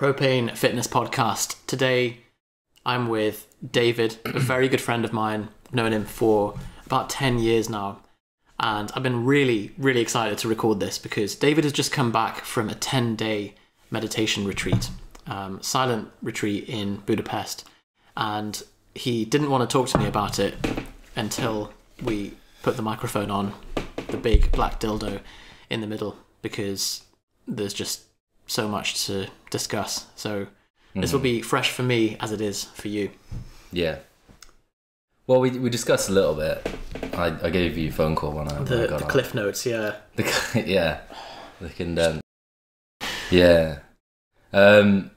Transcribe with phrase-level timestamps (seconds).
[0.00, 1.56] Propane Fitness Podcast.
[1.66, 2.20] Today,
[2.86, 5.50] I'm with David, a very good friend of mine.
[5.66, 8.00] I've known him for about 10 years now.
[8.58, 12.46] And I've been really, really excited to record this because David has just come back
[12.46, 13.56] from a 10 day
[13.90, 14.88] meditation retreat,
[15.26, 17.68] um, silent retreat in Budapest.
[18.16, 18.62] And
[18.94, 20.54] he didn't want to talk to me about it
[21.14, 23.52] until we put the microphone on
[24.06, 25.20] the big black dildo
[25.68, 27.02] in the middle because
[27.46, 28.04] there's just
[28.50, 30.06] so much to discuss.
[30.16, 30.48] So
[30.94, 33.10] this will be fresh for me as it is for you.
[33.72, 33.98] Yeah.
[35.28, 36.66] Well, we, we discussed a little bit.
[37.14, 39.94] I, I gave you a phone call when I, The, got the cliff notes, yeah.
[40.16, 41.00] The, yeah.
[41.60, 42.22] The condensed.
[43.30, 43.78] Yeah.
[44.52, 45.12] Um,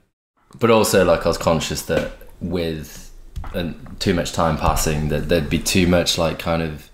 [0.59, 3.11] but also, like, I was conscious that with
[3.55, 6.91] uh, too much time passing, that there'd be too much, like, kind of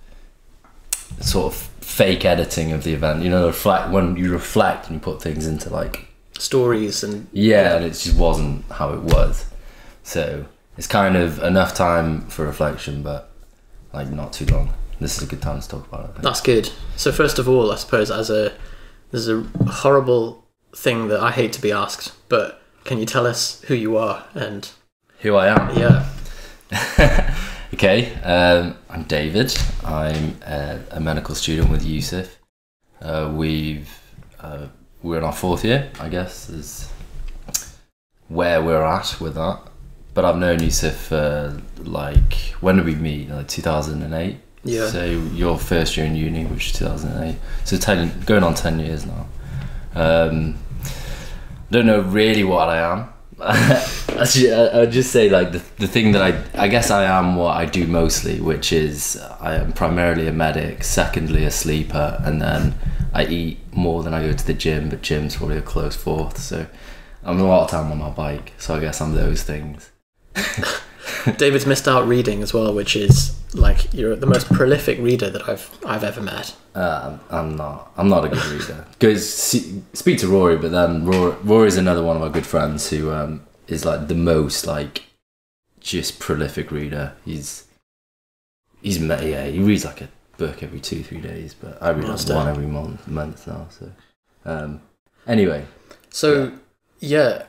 [1.20, 3.23] sort of fake editing of the event.
[3.23, 6.09] You know, reflect when you reflect and you put things into, like,
[6.40, 9.45] Stories and yeah, and it just wasn't how it was.
[10.04, 10.46] So
[10.77, 13.29] it's kind of enough time for reflection, but
[13.93, 14.73] like not too long.
[14.99, 16.21] This is a good time to talk about it.
[16.21, 16.71] That's good.
[16.96, 18.54] So first of all, I suppose as a
[19.12, 23.62] there's a horrible thing that I hate to be asked, but can you tell us
[23.63, 24.70] who you are and
[25.20, 25.77] Who I am?
[25.77, 27.35] yeah,
[27.74, 29.55] Okay, um, I'm David.
[29.84, 32.37] I'm a, a medical student with Yusuf.
[33.01, 33.90] Uh, we've
[34.41, 34.68] uh,
[35.02, 36.92] we're in our fourth year, I guess, is
[38.28, 39.62] where we're at with that.
[40.14, 43.30] But I've known Yusuf for like when did we meet?
[43.30, 44.38] Like 2008.
[44.64, 44.88] Yeah.
[44.88, 47.38] So your first year in uni, which is 2008.
[47.64, 49.27] So ten, going on 10 years now.
[49.96, 50.58] Um,
[51.72, 53.10] don't know really what I am.
[53.41, 57.55] I, I'd just say like the, the thing that I I guess I am what
[57.55, 62.76] I do mostly, which is I am primarily a medic, secondly a sleeper, and then
[63.13, 64.90] I eat more than I go to the gym.
[64.90, 66.38] But gym's probably a close fourth.
[66.38, 66.68] So
[67.23, 68.53] I'm a lot of time on my bike.
[68.57, 69.90] So I guess I'm those things.
[71.38, 75.47] David's missed out reading as well, which is like you're the most prolific reader that
[75.50, 76.56] I've I've ever met.
[76.75, 77.92] Uh, I'm not.
[77.97, 78.86] I'm not a good reader.
[78.92, 79.28] Because
[79.94, 83.46] speak to Rory, but then Rory, Rory's another one of my good friends who um,
[83.68, 85.03] is like the most like
[85.80, 87.14] just prolific reader.
[87.26, 87.66] He's
[88.81, 89.46] he's ma- yeah.
[89.46, 92.68] He reads like a book every two three days, but I read like one every
[92.68, 93.68] month month now.
[93.70, 93.91] So
[94.46, 94.81] um,
[95.28, 95.66] anyway,
[96.09, 96.52] So
[97.00, 97.44] yeah.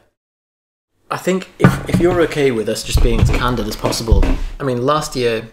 [1.10, 4.22] I think if if you're okay with us just being as candid as possible,
[4.58, 5.48] I mean last year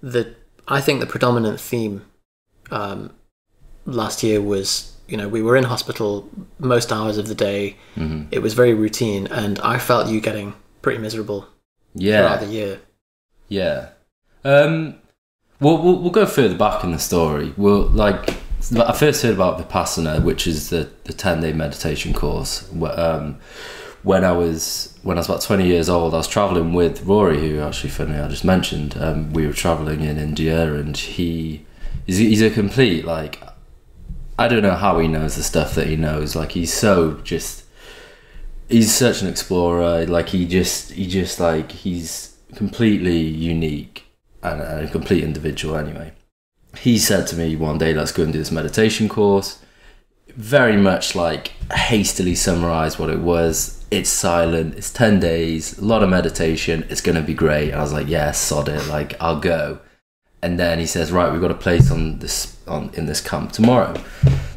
[0.00, 0.34] the
[0.66, 2.02] I think the predominant theme
[2.70, 3.12] um,
[3.86, 6.28] last year was you know we were in hospital
[6.58, 7.76] most hours of the day.
[7.94, 11.46] hmm It was very routine, and I felt you getting pretty miserable
[11.94, 12.80] yeah, throughout the year.
[13.48, 13.88] Yeah.
[14.44, 14.94] Um,
[15.60, 17.52] we'll, we'll, we'll go further back in the story.
[17.56, 18.36] We'll, like,
[18.76, 22.68] I first heard about Vipassana, which is the, the 10 day meditation course.
[22.78, 23.38] wh- Um,
[24.02, 27.38] when I was when I was about 20 years old, I was traveling with Rory,
[27.38, 28.96] who actually, funny, I just mentioned.
[28.98, 31.64] Um, we were traveling in India, and he
[32.06, 33.42] he's, he's a complete like
[34.38, 36.36] I don't know how he knows the stuff that he knows.
[36.36, 37.64] Like he's so just
[38.68, 40.06] he's such an explorer.
[40.06, 44.04] Like he just he just like he's completely unique
[44.42, 45.76] and, and a complete individual.
[45.76, 46.12] Anyway,
[46.78, 49.58] he said to me one day, "Let's go and do this meditation course."
[50.38, 53.84] Very much like hastily summarize what it was.
[53.90, 54.76] It's silent.
[54.76, 55.76] It's ten days.
[55.78, 56.86] A lot of meditation.
[56.88, 57.70] It's gonna be great.
[57.70, 58.86] And I was like, "Yeah, sod it.
[58.86, 59.80] Like I'll go."
[60.40, 63.50] And then he says, "Right, we've got a place on this on in this camp
[63.50, 64.00] tomorrow.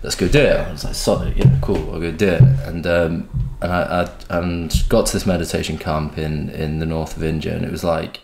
[0.03, 1.38] Let's go do it." I was like, "Sod it.
[1.38, 1.92] Yeah, cool.
[1.92, 6.16] I'll go do it." And um, and I, I and got to this meditation camp
[6.16, 8.19] in in the north of India, and it was like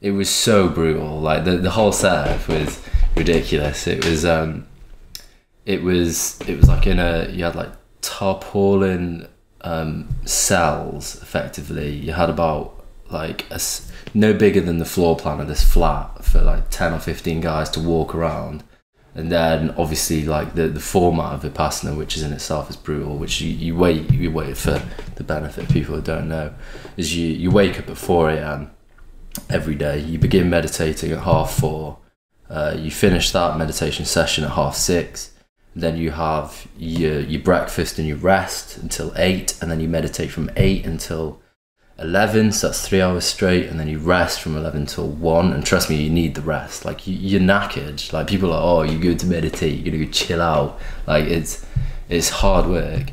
[0.00, 1.20] it was so brutal.
[1.20, 2.80] Like the the whole setup was
[3.14, 3.86] ridiculous.
[3.86, 4.66] It was um,
[5.64, 9.28] it was it was like in a you had like tarpaulin
[9.62, 11.90] um cells effectively.
[11.90, 13.60] You had about like a
[14.14, 17.70] no bigger than the floor plan of this flat for like ten or fifteen guys
[17.70, 18.64] to walk around.
[19.14, 23.18] And then obviously like the, the format of Vipassana, which is in itself is brutal,
[23.18, 24.82] which you, you wait you wait for
[25.16, 26.54] the benefit of people who don't know,
[26.96, 28.70] is you, you wake up at four AM
[29.50, 31.98] every day, you begin meditating at half four,
[32.48, 35.31] uh, you finish that meditation session at half six,
[35.74, 40.30] then you have your your breakfast and you rest until eight, and then you meditate
[40.30, 41.40] from eight until
[41.98, 45.64] 11 so that's three hours straight and then you rest from 11 till 1 and
[45.64, 46.84] trust me you need the rest.
[46.84, 48.12] Like you, you're knackered.
[48.12, 50.80] Like people are oh you're going to meditate you're to go chill out.
[51.06, 51.64] Like it's
[52.08, 53.10] it's hard work.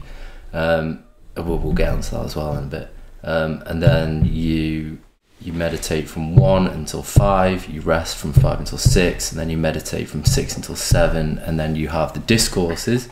[0.53, 1.03] Um
[1.35, 2.93] we'll, we'll get onto that as well in a bit.
[3.23, 4.99] Um and then you
[5.41, 9.57] you meditate from 1 until 5 you rest from 5 until 6 and then you
[9.57, 13.09] meditate from 6 until 7 and then you have the discourses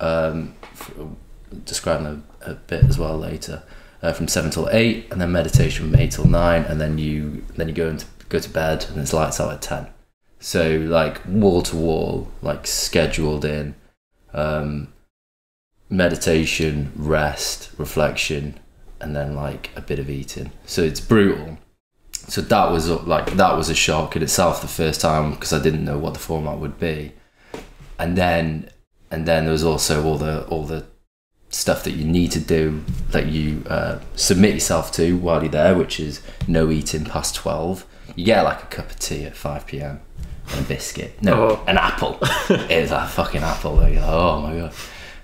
[0.00, 0.92] um f-
[1.64, 3.62] describe them a, a bit as well later
[4.02, 7.44] uh, from seven till eight, and then meditation from eight till nine, and then you
[7.56, 9.88] then you go into go to bed, and it's lights out at ten.
[10.38, 13.74] So like wall to wall, like scheduled in,
[14.32, 14.92] um,
[15.88, 18.58] meditation, rest, reflection,
[19.00, 20.52] and then like a bit of eating.
[20.66, 21.58] So it's brutal.
[22.12, 25.60] So that was like that was a shock in itself the first time because I
[25.62, 27.12] didn't know what the format would be,
[27.98, 28.68] and then
[29.10, 30.84] and then there was also all the all the
[31.48, 32.80] stuff that you need to do
[33.10, 37.84] that you uh, submit yourself to while you're there, which is no eating past twelve.
[38.14, 40.00] You get like a cup of tea at five pm
[40.52, 41.20] and a biscuit.
[41.22, 41.64] No, Oh.
[41.66, 42.18] an apple.
[42.50, 43.74] it's a fucking apple.
[43.76, 44.72] Like, oh my god.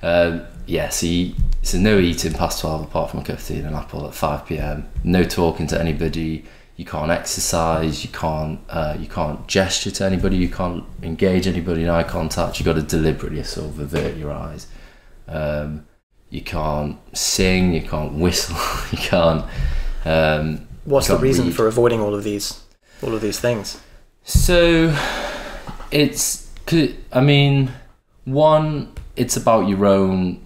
[0.02, 3.58] Um, yeah, so, you, so no eating past 12 apart from a cup of tea
[3.58, 4.88] and an apple at 5 pm.
[5.04, 6.44] No talking to anybody.
[6.76, 8.04] You can't exercise.
[8.04, 8.60] You can't.
[8.68, 10.36] Uh, you can't gesture to anybody.
[10.36, 12.58] You can't engage anybody in eye contact.
[12.58, 14.66] You've got to deliberately sort of avert your eyes.
[15.26, 15.86] Um,
[16.28, 17.72] you can't sing.
[17.72, 18.56] You can't whistle.
[18.92, 19.44] you can't.
[20.04, 21.56] Um, What's the Can't reason read.
[21.56, 22.62] for avoiding all of these
[23.02, 23.80] all of these things?
[24.22, 24.94] So
[25.90, 26.48] it's
[27.12, 27.72] I mean
[28.24, 30.45] one it's about your own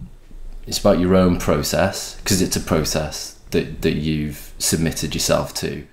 [0.66, 5.86] it's about your own process because it's a process that that you've submitted yourself to.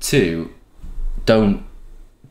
[0.00, 0.52] Two,
[1.24, 1.64] don't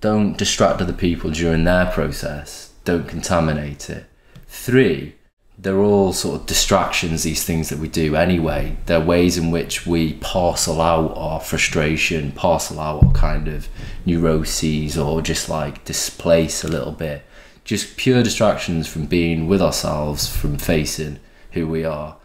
[0.01, 2.74] don't distract other people during their process.
[2.83, 4.06] Don't contaminate it.
[4.48, 5.15] Three,
[5.57, 8.75] they're all sort of distractions, these things that we do anyway.
[8.86, 13.69] They're ways in which we parcel out our frustration, parcel out our kind of
[14.06, 17.24] neuroses, or just like displace a little bit.
[17.63, 21.19] Just pure distractions from being with ourselves, from facing
[21.53, 22.17] who we are.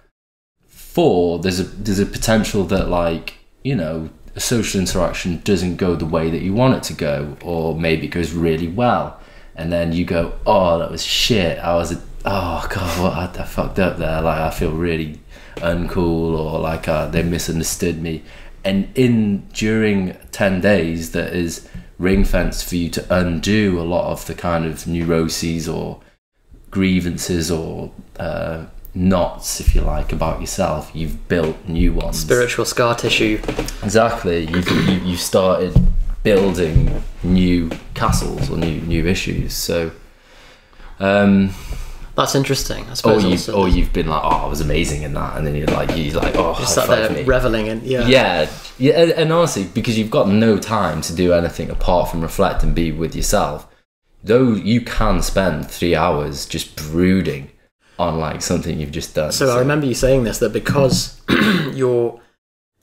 [0.66, 5.94] Four, there's a there's a potential that like, you know, a social interaction doesn't go
[5.94, 9.20] the way that you want it to go, or maybe it goes really well.
[9.54, 11.58] And then you go, oh, that was shit.
[11.58, 14.20] I was a oh god, what I, I fucked up there.
[14.22, 15.20] Like I feel really
[15.56, 18.22] uncool, or like uh, they misunderstood me.
[18.64, 24.10] And in during ten days, that is ring fenced for you to undo a lot
[24.12, 26.00] of the kind of neuroses or
[26.70, 30.90] grievances or uh, knots, if you like, about yourself.
[30.94, 32.18] You've built new ones.
[32.18, 33.40] Spiritual scar tissue.
[33.82, 34.46] Exactly.
[34.46, 35.74] You've, you, you've started
[36.22, 39.54] building new castles or new new issues.
[39.54, 39.90] So,
[40.98, 41.50] um,
[42.16, 42.84] That's interesting.
[42.84, 45.54] I or you've or you've been like, oh, I was amazing in that, and then
[45.54, 47.22] you're like, you're like, oh, just sat there me.
[47.22, 48.06] reveling in yeah.
[48.06, 52.20] Yeah, yeah, and, and honestly, because you've got no time to do anything apart from
[52.20, 53.68] reflect and be with yourself,
[54.24, 57.50] though you can spend three hours just brooding
[57.98, 59.32] on like something you've just done.
[59.32, 61.20] So I remember you saying this that because
[61.74, 62.20] your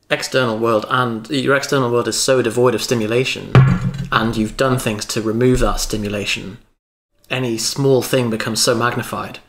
[0.10, 3.52] external world and your external world is so devoid of stimulation,
[4.12, 6.58] and you've done things to remove that stimulation,
[7.30, 9.40] any small thing becomes so magnified.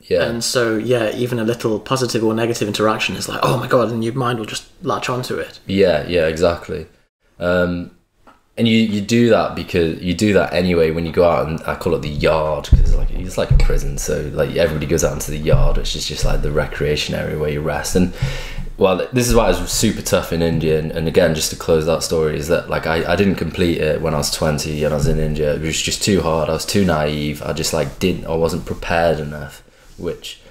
[0.00, 3.66] yeah, And so, yeah, even a little positive or negative interaction is like, oh my
[3.68, 5.60] god, and your mind will just latch onto it.
[5.66, 6.86] Yeah, yeah, exactly.
[7.38, 7.92] Um,
[8.58, 11.60] and you, you do that because you do that anyway when you go out and
[11.62, 13.96] I call it the yard because like it's like a prison.
[13.96, 17.38] So like everybody goes out into the yard, which is just like the recreation area
[17.38, 17.96] where you rest.
[17.96, 18.12] And
[18.76, 20.78] well, this is why it was super tough in India.
[20.78, 23.78] And, and again, just to close that story, is that like I, I didn't complete
[23.78, 25.54] it when I was twenty and I was in India.
[25.54, 26.50] It was just too hard.
[26.50, 27.42] I was too naive.
[27.42, 28.26] I just like didn't.
[28.26, 29.62] I wasn't prepared enough.
[29.96, 30.41] Which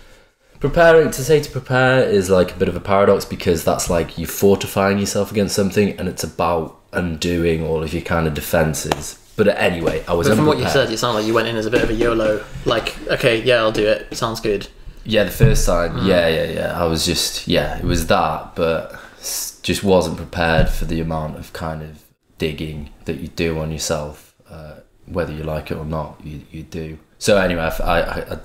[0.61, 4.17] preparing to say to prepare is like a bit of a paradox because that's like
[4.17, 9.17] you fortifying yourself against something and it's about undoing all of your kind of defenses
[9.35, 11.55] but anyway i was But from what you said, it sound like you went in
[11.55, 12.43] as a bit of a YOLO.
[12.65, 14.15] Like, okay, yeah, I'll do it.
[14.15, 14.67] Sounds good.
[15.03, 16.07] yeah the first time Mm.
[16.07, 18.79] yeah yeah yeah i was just yeah it was that but
[19.63, 22.03] just wasn't prepared for the amount of kind of
[22.37, 24.75] digging that you do on yourself uh,
[25.07, 26.87] whether you like it or not you, you do
[27.17, 28.37] so anyway I- I- I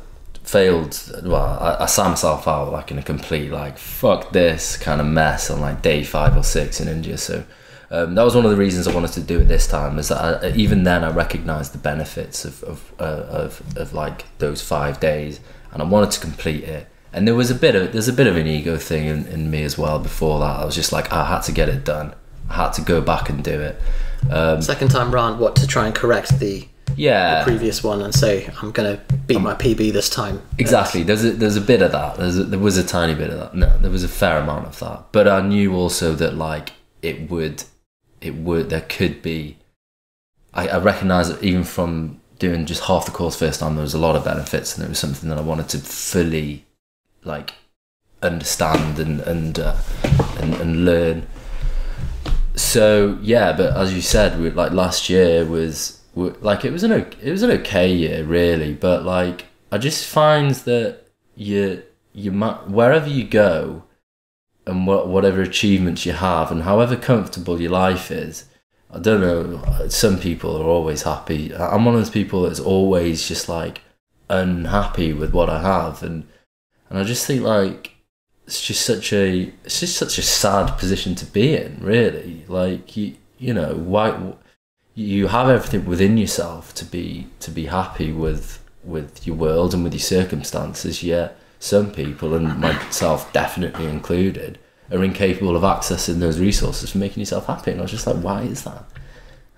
[0.46, 5.00] failed well I, I saw myself out like in a complete like fuck this kind
[5.00, 7.44] of mess on like day five or six in india so
[7.90, 9.98] um, that was one of the reasons I wanted to do it this time.
[9.98, 14.24] Is that I, even then I recognised the benefits of of, uh, of of like
[14.38, 15.40] those five days,
[15.72, 16.88] and I wanted to complete it.
[17.12, 19.50] And there was a bit of there's a bit of an ego thing in, in
[19.50, 19.98] me as well.
[19.98, 22.14] Before that, I was just like I had to get it done.
[22.50, 23.80] I had to go back and do it.
[24.30, 28.14] Um, Second time round, what to try and correct the yeah, the previous one and
[28.14, 30.40] say I'm gonna beat my PB this time.
[30.58, 31.02] Exactly.
[31.02, 32.16] There's a, there's a bit of that.
[32.16, 33.54] There's a, there was a tiny bit of that.
[33.54, 35.06] No, there was a fair amount of that.
[35.12, 37.64] But I knew also that like it would,
[38.20, 38.70] it would.
[38.70, 39.58] There could be.
[40.54, 43.94] I, I recognise that even from doing just half the course first time, there was
[43.94, 46.64] a lot of benefits, and it was something that I wanted to fully,
[47.24, 47.54] like,
[48.22, 49.76] understand and and uh,
[50.40, 51.26] and, and learn.
[52.54, 56.92] So yeah, but as you said, we, like last year was like it was an
[56.92, 61.02] it was an okay year really, but like I just find that
[61.34, 61.82] you
[62.12, 63.84] you wherever you go,
[64.66, 68.46] and what, whatever achievements you have and however comfortable your life is
[68.90, 71.54] i don't know some people are always happy.
[71.54, 73.82] I'm one of those people that's always just like
[74.28, 76.26] unhappy with what i have and
[76.88, 77.96] and i just think like
[78.46, 82.44] it's just such a it's just such a sad position to be in really.
[82.48, 84.34] Like you you know why
[84.96, 89.84] you have everything within yourself to be to be happy with with your world and
[89.84, 94.58] with your circumstances yet some people and myself definitely included
[94.90, 97.72] are incapable of accessing those resources for making yourself happy.
[97.72, 98.84] And i was just like why is that?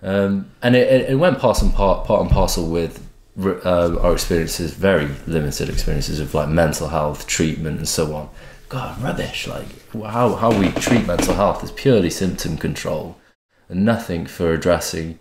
[0.01, 3.05] Um, and it, it went part and part, part and parcel with
[3.39, 8.31] uh, our experiences very limited experiences of like mental health treatment and so on.
[8.69, 13.17] God rubbish like how, how we treat mental health is purely symptom control
[13.69, 15.19] and nothing for addressing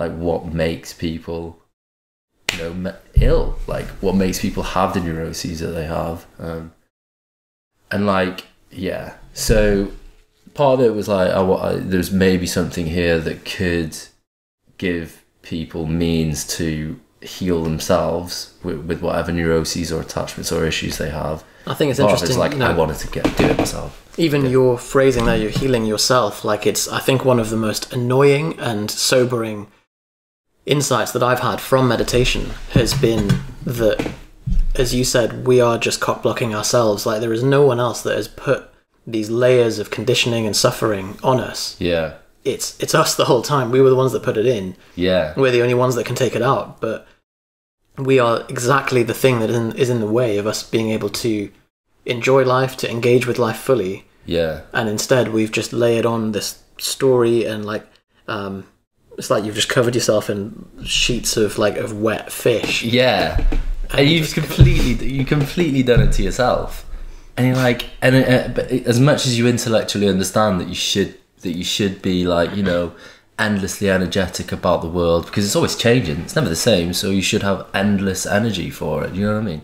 [0.00, 1.58] like what makes people
[2.52, 6.72] you know ill like what makes people have the neuroses that they have um,
[7.90, 9.92] and like yeah so
[10.54, 13.96] part of it was like I, I, there's maybe something here that could
[14.78, 21.10] give people means to heal themselves with, with whatever neuroses or attachments or issues they
[21.10, 22.30] have I think it's Part interesting.
[22.30, 25.36] it's like you know, I wanted to get do it myself even your phrasing there,
[25.36, 26.44] you're healing yourself.
[26.44, 29.68] Like it's, I think, one of the most annoying and sobering
[30.66, 34.12] insights that I've had from meditation has been that,
[34.74, 37.06] as you said, we are just cock blocking ourselves.
[37.06, 38.68] Like there is no one else that has put
[39.06, 41.76] these layers of conditioning and suffering on us.
[41.80, 42.14] yeah
[42.44, 43.70] It's it's us the whole time.
[43.70, 44.76] We were the ones that put it in.
[44.94, 46.80] yeah We're the only ones that can take it out.
[46.80, 47.06] But
[47.96, 50.90] we are exactly the thing that is in, is in the way of us being
[50.90, 51.50] able to
[52.06, 56.62] enjoy life, to engage with life fully yeah and instead we've just layered on this
[56.78, 57.86] story and like
[58.28, 58.64] um
[59.20, 63.44] it's like you've just covered yourself in sheets of like of wet fish Yeah,
[63.90, 66.86] and you've completely you completely done it to yourself,
[67.36, 71.18] and you're like, and uh, but as much as you intellectually understand that you should
[71.42, 72.94] that you should be like you know
[73.38, 77.22] endlessly energetic about the world because it's always changing, it's never the same, so you
[77.22, 79.14] should have endless energy for it.
[79.14, 79.62] You know what I mean?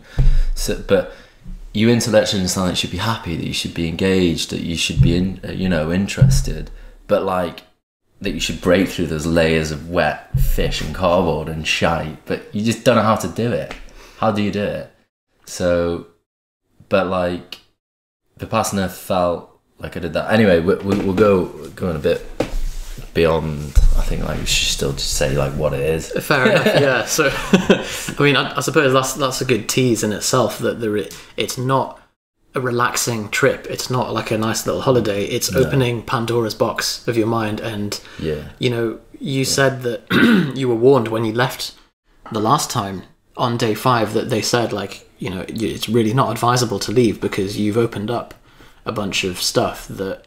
[0.55, 1.15] So, but
[1.73, 4.77] you intellectually understand that you should be happy, that you should be engaged, that you
[4.77, 6.71] should be in, uh, you know interested,
[7.07, 7.63] but like
[8.21, 12.55] that you should break through those layers of wet fish and cardboard and shite, but
[12.55, 13.75] you just don't know how to do it.
[14.19, 14.91] How do you do it?
[15.45, 16.07] So,
[16.89, 17.61] but like,
[18.39, 20.33] the Vipassana felt like I did that.
[20.33, 22.27] Anyway, we, we, we'll go going a bit
[23.13, 23.73] beyond.
[23.97, 26.11] I think like we should still just say like what it is.
[26.25, 30.13] fair enough yeah so i mean I, I suppose that's that's a good tease in
[30.13, 30.97] itself that there
[31.37, 32.01] it's not
[32.57, 37.17] a relaxing trip it's not like a nice little holiday it's opening pandora's box of
[37.17, 40.01] your mind and Yeah, you know, you said that
[40.57, 41.75] you were warned when you left
[42.33, 43.03] the last time
[43.37, 47.21] on day five that they said, like, you know, it's really not advisable to leave
[47.21, 48.35] because you've opened up
[48.85, 50.25] a bunch of stuff that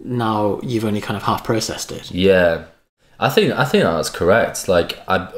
[0.00, 2.10] now you've only kind of half processed it.
[2.10, 2.64] yeah.
[3.18, 4.68] I think I think that's correct.
[4.68, 5.32] Like I,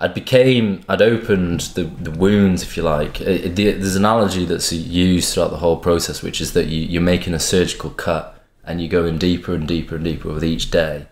[0.00, 3.20] I became I'd opened the the wounds, if you like.
[3.20, 6.80] It, it- there's an analogy that's used throughout the whole process, which is that you,
[6.80, 10.70] you're making a surgical cut and you're going deeper and deeper and deeper with each
[10.70, 11.06] day,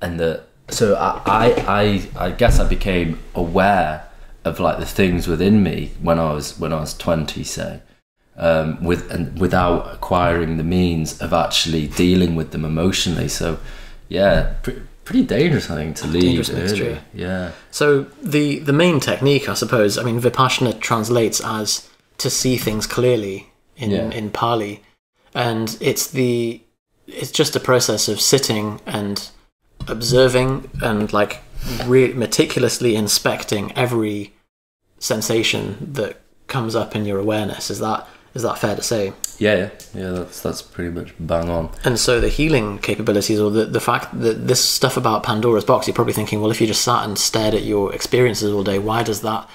[0.00, 1.46] and that so I, I
[1.80, 4.08] I I guess I became aware
[4.44, 7.80] of like the things within me when I was when I was twenty, say,
[8.36, 13.28] um, with and without acquiring the means of actually dealing with them emotionally.
[13.28, 13.58] So,
[14.08, 14.54] yeah,
[15.12, 16.98] pretty dangerous I think to leave Dangerous.
[17.14, 21.88] Yeah, So the the main technique, I suppose, I mean, Vipassana translates as
[22.18, 24.10] to see things clearly in Yeah.
[24.10, 24.82] in Pali,
[25.34, 26.60] and it's the
[27.06, 29.28] it's just a process of sitting and
[29.88, 31.42] observing and like
[31.86, 34.32] re- meticulously inspecting every
[34.98, 37.70] sensation that comes up in your awareness.
[37.70, 39.12] Is that is that fair to say?
[39.38, 40.10] yeah, yeah, yeah.
[40.10, 41.70] That's that's pretty much bang on.
[41.84, 45.86] And so the healing capabilities, or the, the fact that this stuff about Pandora's box,
[45.86, 48.78] you're probably thinking, well, if you just sat and stared at your experiences all day,
[48.78, 49.48] why does that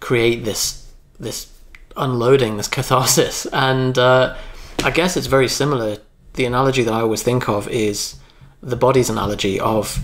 [0.00, 1.52] create this this
[1.96, 3.46] unloading, this catharsis?
[3.52, 4.36] And uh,
[4.84, 5.98] I guess it's very similar.
[6.34, 8.16] The analogy that I always think of is
[8.62, 9.98] the body's analogy of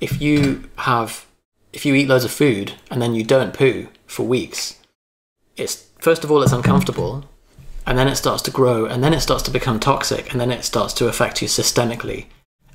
[0.00, 1.26] if you have
[1.72, 4.80] if you eat loads of food and then you don't poo for weeks,
[5.56, 7.24] it's first of all it's uncomfortable
[7.88, 10.50] and then it starts to grow and then it starts to become toxic and then
[10.52, 12.26] it starts to affect you systemically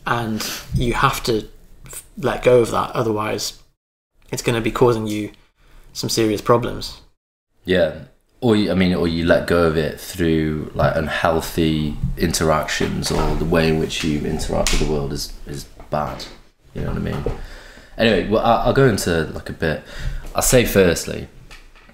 [0.07, 0.41] and
[0.73, 1.47] you have to
[1.85, 3.61] f- let go of that otherwise
[4.31, 5.31] it's going to be causing you
[5.93, 7.01] some serious problems
[7.65, 8.05] Yeah,
[8.41, 13.35] or you, I mean, or you let go of it through like unhealthy interactions, or
[13.35, 16.25] the way in which you interact with the world is is bad.
[16.73, 17.23] You know what I mean?
[17.97, 19.83] Anyway, well, I- I'll go into like a bit.
[20.35, 21.27] I'll say firstly,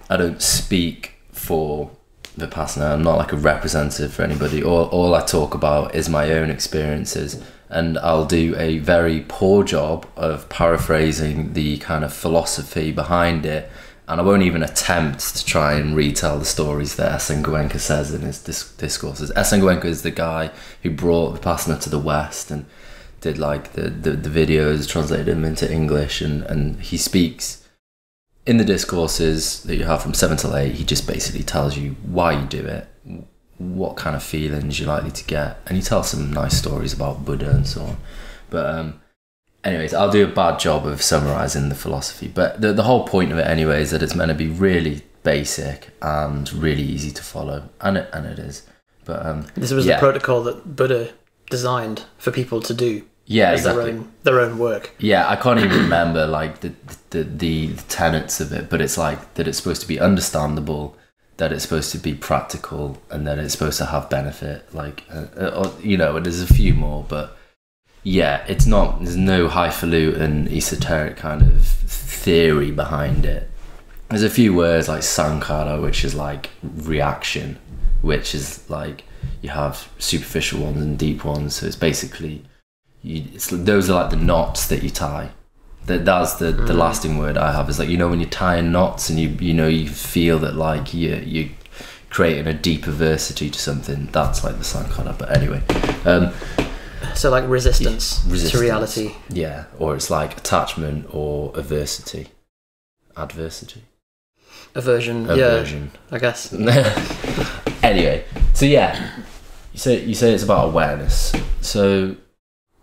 [0.09, 1.91] I don't speak for
[2.38, 2.93] Vipassana.
[2.93, 4.63] I'm not like a representative for anybody.
[4.63, 9.63] All, all I talk about is my own experiences, and I'll do a very poor
[9.63, 13.69] job of paraphrasing the kind of philosophy behind it.
[14.07, 17.29] And I won't even attempt to try and retell the stories that S.
[17.29, 17.43] N.
[17.43, 19.31] Goenka says in his dis- discourses.
[19.36, 19.53] S.
[19.53, 19.62] N.
[19.62, 20.50] Goenka is the guy
[20.81, 22.65] who brought Vipassana to the West and
[23.21, 27.68] did like the, the, the videos, translated them into English, and, and he speaks
[28.49, 31.91] in the discourses that you have from seven till eight, he just basically tells you
[32.01, 32.87] why you do it,
[33.59, 37.23] what kind of feelings you're likely to get, and he tells some nice stories about
[37.23, 37.97] Buddha and so on.
[38.49, 39.01] But um,
[39.63, 42.27] anyways, I'll do a bad job of summarizing the philosophy.
[42.27, 45.03] But the the whole point of it, anyway, is that it's meant to be really
[45.21, 48.65] basic and really easy to follow, and it and it is.
[49.05, 49.97] But um, This was yeah.
[49.97, 51.13] the protocol that Buddha
[51.51, 53.83] designed for people to do yeah, exactly.
[53.83, 54.95] their own their own work.
[54.98, 56.74] Yeah, I can't even remember like the,
[57.12, 60.98] the the the tenets of it, but it's like that it's supposed to be understandable,
[61.38, 64.74] that it's supposed to be practical, and that it's supposed to have benefit.
[64.74, 67.38] Like, uh, uh, you know, and there's a few more, but
[68.01, 68.98] yeah, it's not.
[69.03, 73.48] There's no highfalutin esoteric kind of theory behind it.
[74.09, 77.59] There's a few words like sankhara, which is like reaction,
[78.01, 79.03] which is like
[79.43, 81.57] you have superficial ones and deep ones.
[81.57, 82.43] So it's basically
[83.01, 85.31] you, it's, those are like the knots that you tie.
[85.85, 88.71] That that's the, the lasting word I have is like you know when you're tying
[88.71, 91.49] knots and you you know you feel that like you you
[92.09, 94.07] creating a deeper versity to something.
[94.11, 95.17] That's like the sankhara.
[95.17, 95.61] But anyway,
[96.05, 96.31] um,
[97.15, 98.51] So like resistance, Resistance.
[98.51, 99.15] to reality.
[99.29, 102.27] yeah, or it's like attachment or aversity,
[103.15, 103.83] adversity,
[104.75, 105.91] Aversion, aversion.
[105.93, 106.53] yeah, I guess.
[107.83, 109.11] anyway, so yeah,
[109.73, 111.33] you say you say it's about awareness.
[111.61, 112.15] So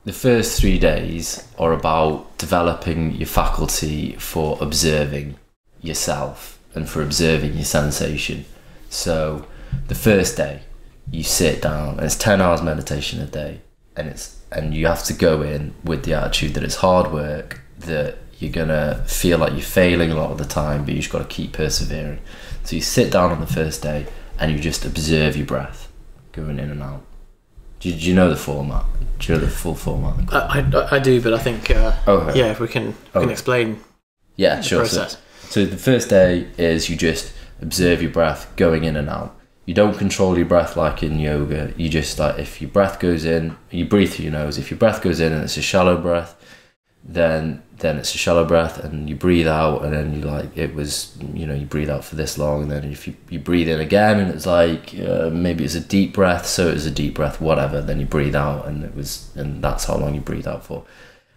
[0.06, 5.34] the first three days are about developing your faculty for observing
[5.82, 8.44] yourself and for observing your sensation.
[8.88, 9.46] So
[9.88, 10.62] the first day,
[11.10, 13.62] you sit down, and it's ten hours meditation a day,
[13.96, 17.60] and it's and you have to go in with the attitude that it's hard work
[17.80, 21.10] that you're gonna feel like you're failing a lot of the time, but you just
[21.10, 22.20] got to keep persevering.
[22.62, 24.06] So you sit down on the first day
[24.38, 25.90] and you just observe your breath
[26.30, 27.02] going in and out.
[27.80, 28.84] Do, do you know the format?
[29.18, 30.32] Do you know the full format?
[30.32, 32.38] I, I, I do, but I think uh, Okay.
[32.38, 33.80] yeah, if we can we can explain
[34.36, 34.86] Yeah, the sure.
[34.86, 35.08] So,
[35.48, 39.34] so the first day is you just observe your breath going in and out.
[39.64, 41.72] You don't control your breath like in yoga.
[41.76, 44.58] You just like if your breath goes in, you breathe through your nose.
[44.58, 46.36] If your breath goes in and it's a shallow breath,
[47.02, 50.74] then then it's a shallow breath, and you breathe out, and then you like it
[50.74, 53.68] was you know you breathe out for this long, and then if you, you breathe
[53.68, 56.90] in again, and it's like uh, maybe it's a deep breath, so it was a
[56.90, 57.80] deep breath, whatever.
[57.80, 60.84] Then you breathe out, and it was and that's how long you breathe out for,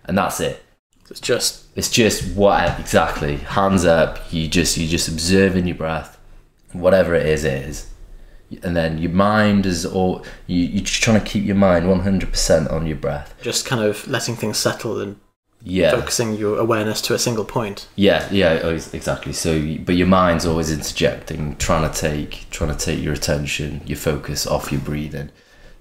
[0.05, 0.63] and that's it.
[1.09, 6.19] It's just it's just what exactly hands up you just you just observing your breath
[6.73, 7.89] whatever it is it is.
[8.63, 12.71] And then your mind is all you, you're just trying to keep your mind 100%
[12.71, 13.35] on your breath.
[13.41, 15.19] Just kind of letting things settle and
[15.61, 15.91] yeah.
[15.91, 17.87] Focusing your awareness to a single point.
[17.95, 19.33] yeah yeah oh, exactly.
[19.33, 19.51] So
[19.85, 24.47] but your mind's always interjecting trying to take trying to take your attention your focus
[24.47, 25.29] off your breathing.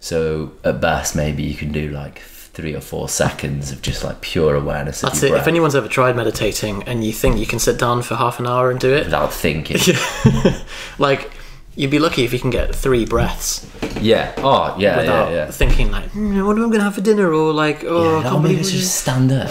[0.01, 4.21] So at best maybe you can do like three or four seconds of just like
[4.21, 5.31] pure awareness of That's it.
[5.31, 5.43] breath.
[5.43, 8.49] If anyone's ever tried meditating and you think you can sit down for half an
[8.49, 9.79] hour and do it, without thinking.
[10.99, 11.31] Like
[11.79, 13.67] you'd be lucky if you can get three breaths
[14.01, 16.95] yeah oh yeah without yeah yeah thinking like, "Hmm, what am I going to have
[16.95, 17.33] for dinner?
[17.33, 19.51] Or like, oh, I yeah, can't oh, maybe believe it's just stand up,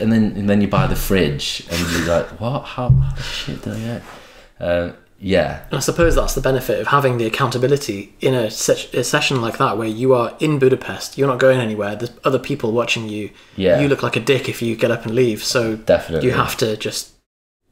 [0.00, 2.62] and then and then you buy the fridge, and you're like, what?
[2.62, 4.02] How, how the shit did I get?
[4.58, 8.90] Uh, yeah, And I suppose that's the benefit of having the accountability in a, se-
[8.92, 12.38] a session like that where you are in Budapest, you're not going anywhere, there's other
[12.38, 13.30] people watching you.
[13.56, 13.80] Yeah.
[13.80, 16.28] You look like a dick if you get up and leave, so definitely.
[16.28, 17.12] you have to just.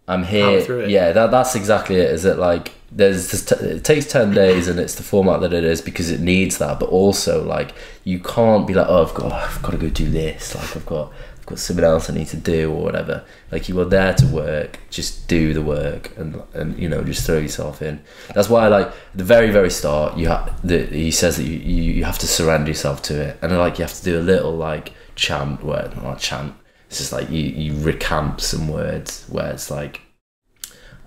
[0.06, 0.86] I'm here.
[0.86, 2.10] Yeah, that that's exactly it.
[2.10, 5.52] Is it like there's this t- it takes ten days, and it's the format that
[5.52, 6.78] it is because it needs that.
[6.78, 10.10] But also, like you can't be like, oh, I've got I've got to go do
[10.10, 10.54] this.
[10.54, 13.24] Like I've got I've got something else I need to do or whatever.
[13.50, 17.24] Like you are there to work, just do the work, and and you know just
[17.24, 18.02] throw yourself in.
[18.34, 21.92] That's why like the very very start, you have the he says that you, you
[21.92, 24.54] you have to surrender yourself to it, and like you have to do a little
[24.54, 26.54] like chant word, not chant.
[26.94, 30.00] It's just like you, you recant some words where it's like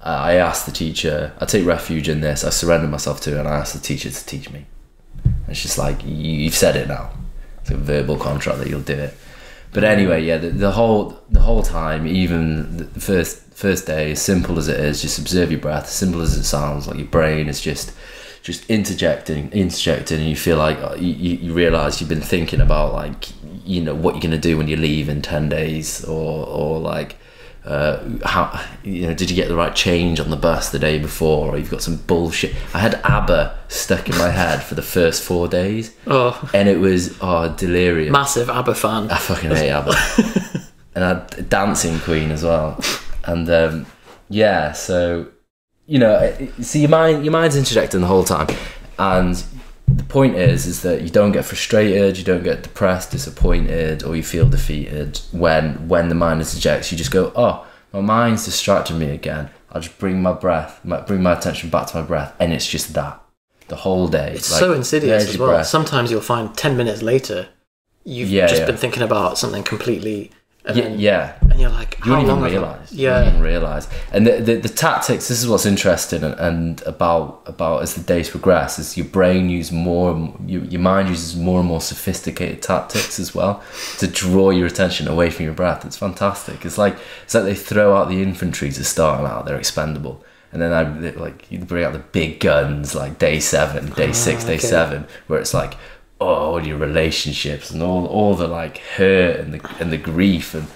[0.03, 3.39] uh, I asked the teacher, I take refuge in this, I surrender myself to it,
[3.39, 4.65] and I ask the teacher to teach me.
[5.23, 7.11] And it's just like, you, you've said it now.
[7.61, 9.13] It's a verbal contract that you'll do it.
[9.71, 14.21] But anyway, yeah, the, the whole the whole time, even the first first day, as
[14.21, 15.85] simple as it is, just observe your breath.
[15.85, 17.93] As simple as it sounds, like your brain is just
[18.43, 22.91] just interjecting, interjecting, and you feel like uh, you you realize you've been thinking about
[22.93, 23.29] like
[23.67, 27.17] you know what you're gonna do when you leave in ten days, or or like
[27.65, 30.97] uh, how you know did you get the right change on the bus the day
[30.97, 34.81] before or you've got some bullshit i had abba stuck in my head for the
[34.81, 39.11] first four days Oh, and it was oh delirium massive ABBA fan.
[39.11, 39.93] I fucking hate ABBA.
[40.95, 42.81] and I had Dancing Queen as well.
[43.25, 43.85] And um,
[44.29, 45.27] yeah, so
[45.85, 48.47] you know, see your mind, your mind's interjecting the whole time,
[48.97, 49.43] and
[49.97, 54.15] the point is, is that you don't get frustrated, you don't get depressed, disappointed, or
[54.15, 56.91] you feel defeated when when the mind interjects.
[56.91, 59.49] You just go, oh, my mind's distracting me again.
[59.71, 62.67] I'll just bring my breath, my, bring my attention back to my breath, and it's
[62.67, 63.21] just that
[63.67, 64.33] the whole day.
[64.35, 65.49] It's Like, so insidious as well.
[65.49, 65.67] breath.
[65.67, 67.49] Sometimes you'll find 10 minutes later,
[68.05, 68.65] you've Yeah, just yeah.
[68.67, 70.31] been thinking about something completely.
[70.67, 71.33] And, Yeah, then, yeah.
[71.49, 72.91] and you're like, You don't even realize.
[72.91, 73.19] You Yeah.
[73.19, 73.87] don't even realize.
[74.11, 75.27] And the, the the tactics.
[75.27, 78.77] This is what's interesting and, and about about as the days progress.
[78.79, 82.61] Is your brain uses more, and more- your your mind uses more and more sophisticated
[82.61, 83.63] tactics as well
[83.99, 85.85] to draw your attention away from your breath.
[85.85, 86.65] It's fantastic.
[86.65, 89.45] It's like it's like they throw out the infantry to start out.
[89.45, 90.23] They're expendable.
[90.53, 90.83] And then I
[91.19, 94.67] like you bring out the big guns like day seven, day six, day Ah, okay.
[94.67, 95.73] seven, where it's like
[96.19, 100.53] oh all your relationships and all all the like hurt and the and the grief
[100.53, 100.67] and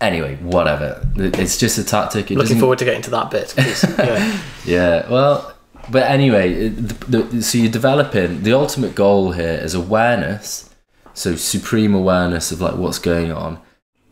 [0.00, 3.54] anyway whatever it's just a tactic it Looking forward to getting to that bit.
[3.98, 4.42] yeah.
[4.64, 5.54] yeah well
[5.90, 10.70] but anyway the, the, so you're developing the ultimate goal here is awareness
[11.14, 13.60] so supreme awareness of like what's going on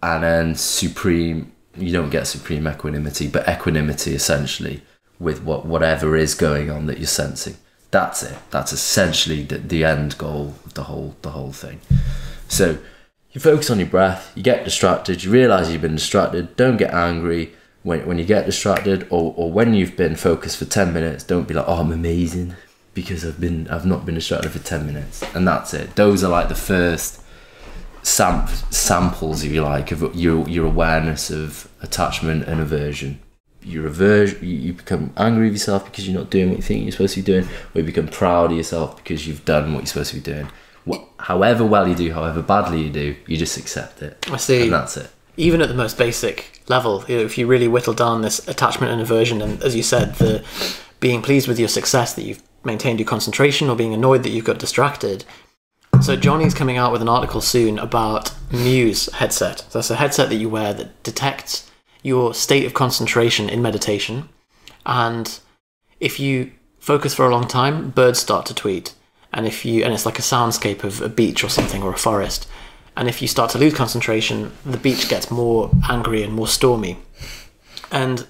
[0.03, 4.83] and then supreme you don't get supreme equanimity but equanimity essentially
[5.19, 7.57] with what whatever is going on that you're sensing
[7.91, 11.81] that's it that's essentially the, the end goal of the whole the whole thing
[12.49, 12.79] so
[13.33, 16.93] you focus on your breath, you get distracted, you realize you've been distracted, don't get
[16.93, 21.23] angry when, when you get distracted or, or when you've been focused for 10 minutes,
[21.23, 22.57] don't be like, oh, I'm amazing
[22.93, 25.23] because I've been I've not been distracted for 10 minutes.
[25.35, 25.95] And that's it.
[25.95, 27.23] Those are like the first
[28.03, 33.21] sam- samples, if you like, of your, your awareness of attachment and aversion.
[33.71, 36.83] You averse, you, you become angry with yourself because you're not doing what you think
[36.83, 39.81] you're supposed to be doing, or you become proud of yourself because you've done what
[39.81, 40.49] you're supposed to be doing.
[41.19, 44.27] However well you do, however badly you do, you just accept it.
[44.31, 44.63] I see.
[44.65, 45.11] And that's it.
[45.37, 48.93] even at the most basic level, you know, if you really whittle down this attachment
[48.93, 50.45] and aversion, and as you said, the
[51.01, 54.45] being pleased with your success that you've maintained your concentration, or being annoyed that you've
[54.45, 55.25] got distracted.
[56.03, 59.61] So Johnny's coming out with an article soon about Muse headset.
[59.61, 61.70] So that's a headset that you wear that detects
[62.03, 64.29] your state of concentration in meditation,
[64.87, 65.41] and
[66.01, 68.95] if you focus for a long time, birds start to tweet.
[69.33, 71.99] And if you and it's like a soundscape of a beach or something or a
[71.99, 72.49] forest.
[72.97, 76.99] And if you start to lose concentration, the beach gets more angry and more stormy.
[77.93, 78.27] And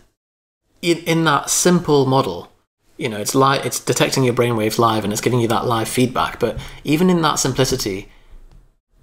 [0.82, 2.52] in, in that simple model,
[2.98, 5.88] you know, it's li- it's detecting your brainwaves live and it's giving you that live
[5.88, 6.38] feedback.
[6.38, 8.10] But even in that simplicity,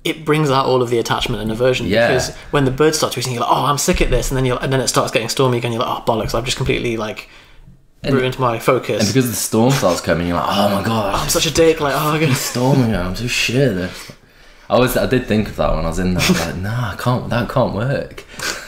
[0.03, 2.07] it brings out all of the attachment and aversion Yeah.
[2.07, 4.45] because when the birds start tweeting, you're like, "Oh, I'm sick at this," and then
[4.45, 5.71] you and then it starts getting stormy again.
[5.73, 6.33] You're like, "Oh, bollocks!
[6.33, 7.29] I've just completely like
[8.03, 9.03] ruined my focus.
[9.03, 11.79] And because the storm starts coming, you're like, oh my god, I'm such a dick.
[11.79, 12.95] Like, oh, it's storming.
[12.95, 13.89] I'm so shit.
[14.69, 16.23] I was, I did think of that when I was in there.
[16.23, 17.29] I was like, nah, I can't.
[17.29, 18.23] That can't work.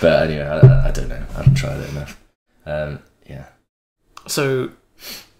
[0.00, 1.22] but anyway, I, I don't know.
[1.30, 2.18] I haven't tried it enough.
[2.64, 3.46] Um, yeah.
[4.26, 4.70] so,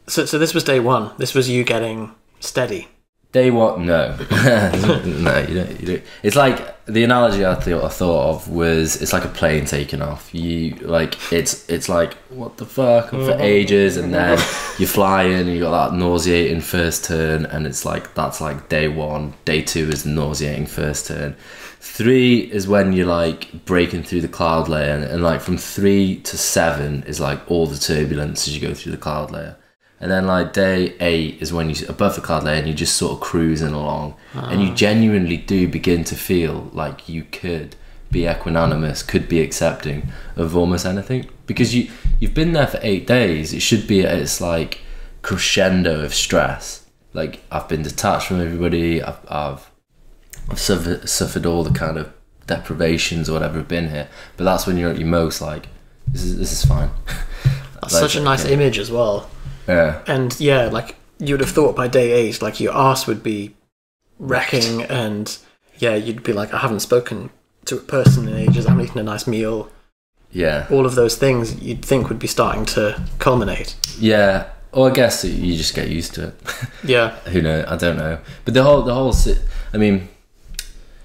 [0.06, 1.12] so, so this was day one.
[1.18, 2.88] This was you getting steady.
[3.32, 5.80] Day one, no, no, you don't.
[5.80, 6.02] You don't.
[6.22, 10.02] It's like the analogy I thought I thought of was it's like a plane taking
[10.02, 10.34] off.
[10.34, 13.40] You like it's it's like what the fuck for mm-hmm.
[13.40, 14.36] ages, and then
[14.78, 18.68] you fly in and you got that nauseating first turn, and it's like that's like
[18.68, 19.32] day one.
[19.46, 21.34] Day two is nauseating first turn.
[21.80, 26.16] Three is when you're like breaking through the cloud layer, and, and like from three
[26.20, 29.56] to seven is like all the turbulence as you go through the cloud layer.
[30.02, 32.96] And then like day eight is when you're above the cloud layer and you're just
[32.96, 34.74] sort of cruising along, and you ah.
[34.74, 37.76] genuinely do begin to feel like you could
[38.10, 41.88] be equanimous, could be accepting of almost anything because you
[42.18, 43.52] you've been there for eight days.
[43.52, 44.80] It should be at its like
[45.22, 46.84] crescendo of stress.
[47.12, 49.00] Like I've been detached from everybody.
[49.00, 49.70] I've I've,
[50.50, 52.12] I've suffered, suffered all the kind of
[52.48, 54.08] deprivations or whatever have been here.
[54.36, 55.68] But that's when you're at your most like
[56.08, 56.90] this is this is fine.
[57.80, 58.52] That's Like, such a nice yeah.
[58.52, 59.28] image as well.
[59.66, 60.02] Yeah.
[60.06, 63.54] And yeah, like you would have thought by day eight, like your ass would be
[64.18, 65.36] wrecking, and
[65.78, 67.30] yeah, you'd be like, I haven't spoken
[67.66, 68.66] to a person in ages.
[68.66, 69.70] I haven't eaten a nice meal.
[70.30, 70.66] Yeah.
[70.70, 73.76] All of those things you'd think would be starting to culminate.
[73.98, 74.48] Yeah.
[74.72, 76.34] Or I guess you just get used to it.
[76.84, 77.66] Yeah, Who knows?
[77.68, 78.18] I don't know.
[78.44, 79.14] But the whole, the whole.
[79.72, 80.08] I mean,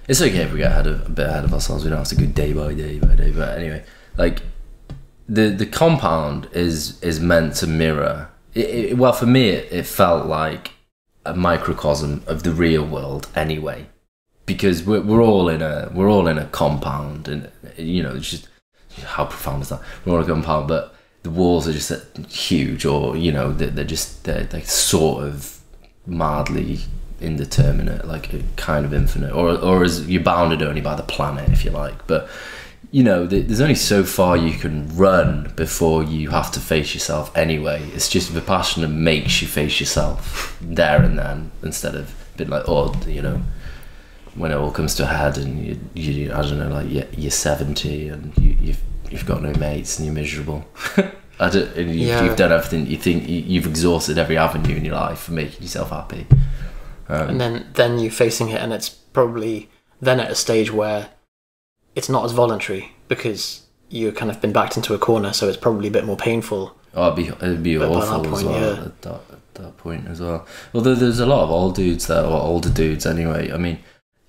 [0.08, 1.84] it's okay if we get ahead of, a bit ahead of ourselves.
[1.84, 3.30] We don't have to go day by day by day.
[3.30, 3.84] But anyway,
[4.16, 4.42] like
[5.28, 8.30] the the compound is is meant to mirror.
[8.58, 10.72] It, it, well, for me, it, it felt like
[11.24, 13.28] a microcosm of the real world.
[13.34, 13.86] Anyway,
[14.48, 18.30] because we're, we're all in a we're all in a compound and you know it's
[18.30, 18.48] just
[19.04, 21.98] how profound is that we're all in a compound but the walls are just uh,
[22.28, 25.60] huge or you know they're, they're just they're, they're sort of
[26.06, 26.80] mildly
[27.20, 31.64] indeterminate like kind of infinite or or as you're bounded only by the planet if
[31.64, 32.26] you like but
[32.90, 37.34] you know there's only so far you can run before you have to face yourself
[37.36, 42.64] anyway it's just vipassana makes you face yourself there and then instead of being like
[42.66, 43.40] oh you know
[44.34, 47.06] when it all comes to a head and you, you I don't know, like you're,
[47.16, 50.64] you're 70 and you, you've you've got no mates and you're miserable.
[51.40, 52.22] I don't, and you, Yeah.
[52.24, 52.86] you've done everything.
[52.86, 56.26] You think you, you've exhausted every avenue in your life for making yourself happy.
[57.08, 59.70] Um, and then then you're facing it and it's probably
[60.00, 61.08] then at a stage where
[61.98, 65.56] it's not as voluntary because you've kind of been backed into a corner so it's
[65.56, 68.46] probably a bit more painful Oh, it'd be it'd be But awful that as point,
[68.46, 68.84] well yeah.
[68.86, 70.46] at, that, at that point as well.
[70.74, 73.52] Although there's a lot of old dudes there, or older dudes anyway.
[73.52, 73.78] I mean,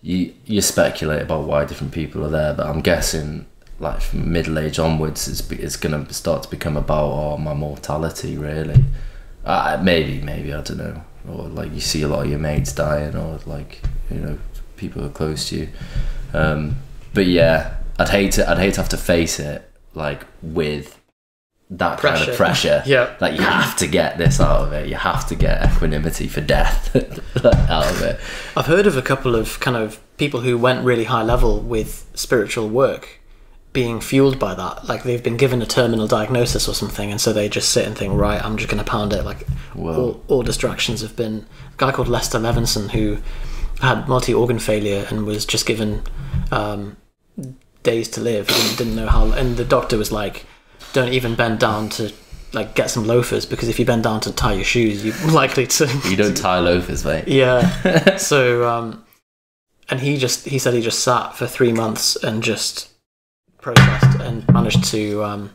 [0.01, 3.45] you you speculate about why different people are there, but I'm guessing
[3.79, 8.37] like from middle age onwards, it's it's gonna start to become about oh my mortality
[8.37, 8.83] really.
[9.45, 12.73] Uh, maybe maybe I don't know, or like you see a lot of your mates
[12.73, 14.37] dying, or like you know
[14.75, 15.69] people who are close to you.
[16.33, 16.75] Um,
[17.13, 20.99] but yeah, I'd hate to I'd hate to have to face it like with
[21.71, 22.81] that kind of pressure.
[22.85, 24.89] yeah Like you have to get this out of it.
[24.89, 26.95] You have to get equanimity for death
[27.45, 28.19] out of it.
[28.57, 32.09] I've heard of a couple of kind of people who went really high level with
[32.15, 33.19] spiritual work
[33.71, 34.87] being fueled by that.
[34.87, 37.95] Like they've been given a terminal diagnosis or something, and so they just sit and
[37.95, 39.23] think, right, I'm just going to pound it.
[39.23, 39.45] Like
[39.97, 41.45] all, all distractions have been.
[41.73, 43.19] A guy called Lester Levinson who
[43.81, 46.03] had multi organ failure and was just given
[46.51, 46.97] um,
[47.83, 48.47] days to live.
[48.47, 50.45] Didn't, didn't know how, and the doctor was like,
[50.93, 52.11] don't even bend down to.
[52.51, 55.67] Like get some loafers because if you bend down to tie your shoes, you're likely
[55.67, 57.27] to You don't tie loafers, mate.
[57.27, 58.15] yeah.
[58.17, 59.05] so, um,
[59.87, 62.89] and he just he said he just sat for three months and just
[63.61, 65.53] processed and managed to um,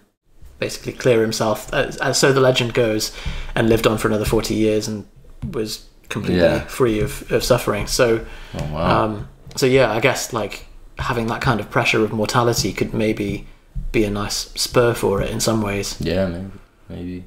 [0.61, 3.11] basically clear himself, as, as so the legend goes,
[3.57, 5.05] and lived on for another forty years and
[5.51, 6.61] was completely Yeah.
[6.67, 7.87] free of, of suffering.
[7.87, 9.05] So, Oh wow.
[9.05, 10.67] um, so yeah, I guess like
[10.99, 13.47] having that kind of pressure of mortality could maybe
[13.93, 15.97] be a nice spur for it in some ways.
[16.01, 16.51] yeah, maybe.
[16.89, 17.25] Maybe.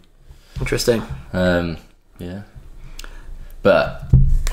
[0.59, 1.01] Interesting.
[1.33, 1.77] Um,
[2.19, 2.41] yeah.
[3.63, 4.03] But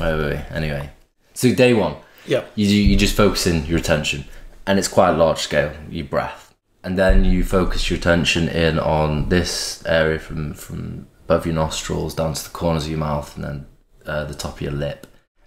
[0.00, 0.44] wait, wait, wait.
[0.50, 0.90] Anyway,
[1.34, 2.44] so day one, Yeah.
[2.54, 4.24] you you just focus in your attention,
[4.66, 5.72] and it's quite large scale.
[5.90, 11.46] Your breath, and then you focus your attention in on this area from from above
[11.46, 13.66] your nostrils down to the corners of your mouth, and then
[14.06, 15.06] uh, the top of your lip,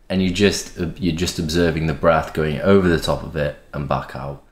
[0.09, 3.87] and you just you're just observing the breath going over the top of it and
[3.87, 4.43] back out.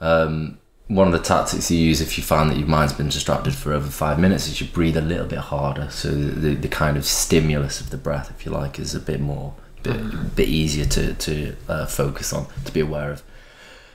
[0.00, 3.54] Um, one of the tactics you use if you find that your mind's been distracted
[3.54, 6.96] for over five minutes is you breathe a little bit harder, so the, the kind
[6.96, 10.84] of stimulus of the breath, if you like, is a bit more, bit, bit easier
[10.86, 13.22] to to uh, focus on, to be aware of.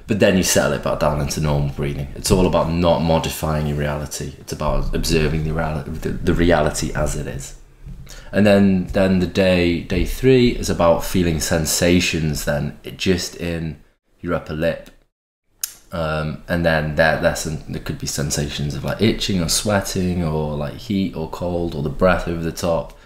[0.08, 2.10] But then you settle it back down into normal breathing.
[2.16, 4.34] It's all about not modifying your reality.
[4.40, 7.56] It's about observing the reality, the, the reality as it is.
[8.36, 12.44] And then, then the day day three is about feeling sensations.
[12.44, 13.82] Then just in
[14.20, 14.90] your upper lip,
[15.94, 20.54] um, and then there there's there could be sensations of like itching or sweating or
[20.58, 23.00] like heat or cold or the breath over the top.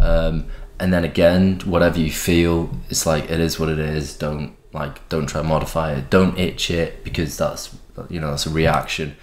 [0.00, 0.46] Um,
[0.78, 4.16] and then again, whatever you feel, it's like it is what it is.
[4.16, 6.08] Don't like don't try and modify it.
[6.08, 7.76] Don't itch it because that's
[8.08, 9.14] you know that's a reaction.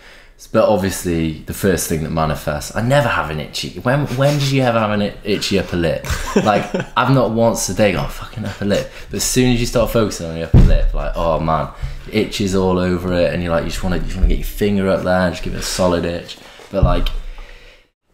[0.45, 3.79] But obviously, the first thing that manifests, I never have an itchy.
[3.79, 6.05] When when did you ever have an itchy upper lip?
[6.35, 6.63] Like
[6.97, 8.91] I've not once a day gone fucking upper lip.
[9.09, 11.69] But as soon as you start focusing on your upper lip, like oh man,
[12.11, 14.37] itches all over it, and you're like you just want to you want to get
[14.37, 16.37] your finger up there and just give it a solid itch.
[16.71, 17.09] But like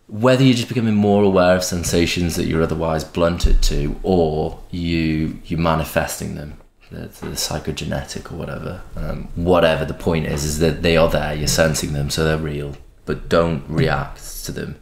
[0.07, 5.39] whether you're just becoming more aware of sensations that you're otherwise blunted to, or you
[5.45, 6.57] you manifesting them,
[6.93, 11.33] the, the psychogenetic or whatever, um, whatever the point is, is that they are there.
[11.33, 14.77] You're sensing them, so they're real, but don't react to them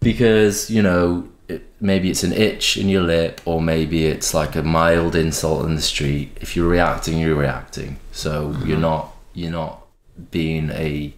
[0.00, 4.56] because you know it, maybe it's an itch in your lip, or maybe it's like
[4.56, 6.36] a mild insult in the street.
[6.40, 7.98] If you're reacting, you're reacting.
[8.12, 9.86] So you're not you're not
[10.30, 11.14] being a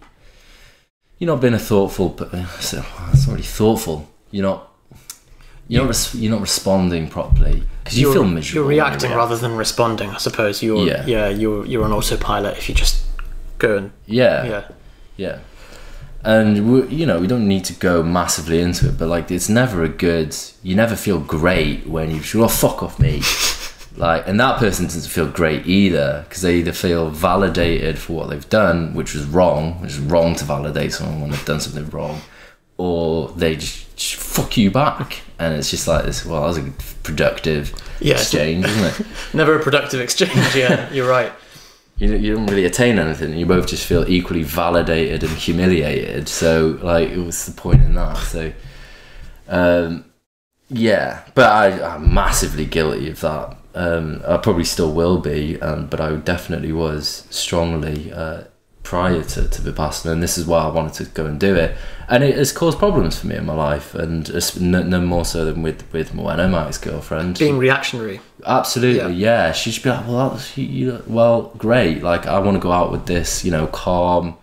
[1.17, 2.09] you're not being a thoughtful.
[2.09, 2.73] But it's
[3.27, 4.09] already thoughtful.
[4.31, 4.69] You're not.
[5.67, 5.89] You're not.
[5.89, 8.55] Res- you're not responding properly because you you're, feel miserable.
[8.55, 9.17] You're you reacting react.
[9.17, 10.63] rather than responding, I suppose.
[10.63, 11.05] You're Yeah.
[11.05, 13.03] yeah, you're you're on autopilot if you just
[13.57, 14.63] go and Yeah, yeah.
[15.17, 15.39] yeah.
[16.25, 19.49] And we, you know, we don't need to go massively into it, but like, it's
[19.49, 20.33] never a good.
[20.61, 23.21] You never feel great when you oh fuck off me,
[23.97, 28.29] like, and that person doesn't feel great either because they either feel validated for what
[28.29, 31.89] they've done, which was wrong, which is wrong to validate someone when they've done something
[31.89, 32.21] wrong,
[32.83, 35.21] or they just, fuck you back.
[35.39, 36.25] And it's just like this.
[36.25, 36.71] Well, that was a
[37.03, 39.07] productive Yeah, exchange, isn't it?
[39.33, 40.55] never a productive exchange.
[40.55, 41.31] Yeah, you're right.
[41.97, 43.33] you don't, you don't really attain anything.
[43.37, 46.27] You both just feel equally validated and humiliated.
[46.27, 48.17] So like, what's the point in that?
[48.17, 48.53] So,
[49.47, 50.05] um,
[50.69, 53.57] yeah, but I, I'm massively guilty of that.
[53.75, 58.43] Um, I probably still will be, um, but I definitely was strongly uh,
[58.83, 61.75] prior to, to Vipassana, and this is why I wanted to go and do it.
[62.07, 64.29] And it has caused problems for me in my life, and
[64.61, 67.39] no, no more so than with with Moana, my ex girlfriend.
[67.39, 68.19] Being reactionary.
[68.45, 69.53] Absolutely, yeah.
[69.53, 72.03] She'd be like, "Well, you, well, great.
[72.03, 74.35] Like, I want to go out with this, you know, calm,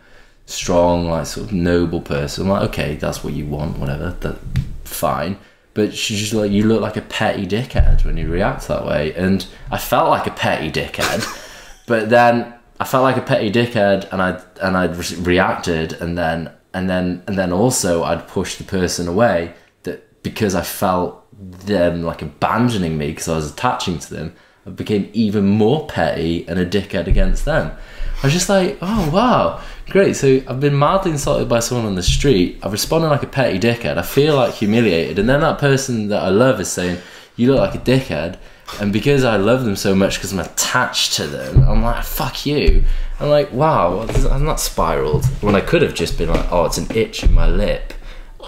[0.46, 4.16] strong, like sort of noble person." I'm like, okay, that's what you want, whatever.
[4.20, 4.38] That
[4.85, 5.37] fine.
[5.72, 9.14] But she's just like, you look like a petty dickhead when you react that way,
[9.14, 11.24] and I felt like a petty dickhead.
[11.87, 16.16] but then I felt like a petty dickhead, and I and I re- reacted, and
[16.16, 21.27] then and then and then also I'd push the person away that because I felt
[21.40, 24.35] them like abandoning me because I was attaching to them,
[24.66, 27.77] I became even more petty and a dickhead against them.
[28.23, 30.16] I was just like, oh wow, great.
[30.16, 32.61] So I've been mildly insulted by someone on the street.
[32.62, 33.99] I've responded like a petty dickhead.
[33.99, 36.99] I feel like humiliated, and then that person that I love is saying,
[37.37, 38.38] "You look like a dickhead."
[38.78, 42.46] And because I love them so much, because I'm attached to them, I'm like, fuck
[42.46, 42.85] you.
[43.18, 45.24] I'm like, wow, I'm not spiraled.
[45.42, 47.92] When I could have just been like, oh, it's an itch in my lip,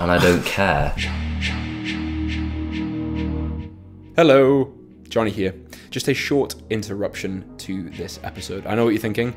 [0.00, 0.94] and I don't care.
[4.16, 4.72] Hello,
[5.08, 5.54] Johnny here.
[5.90, 8.66] Just a short interruption to this episode.
[8.66, 9.34] I know what you're thinking.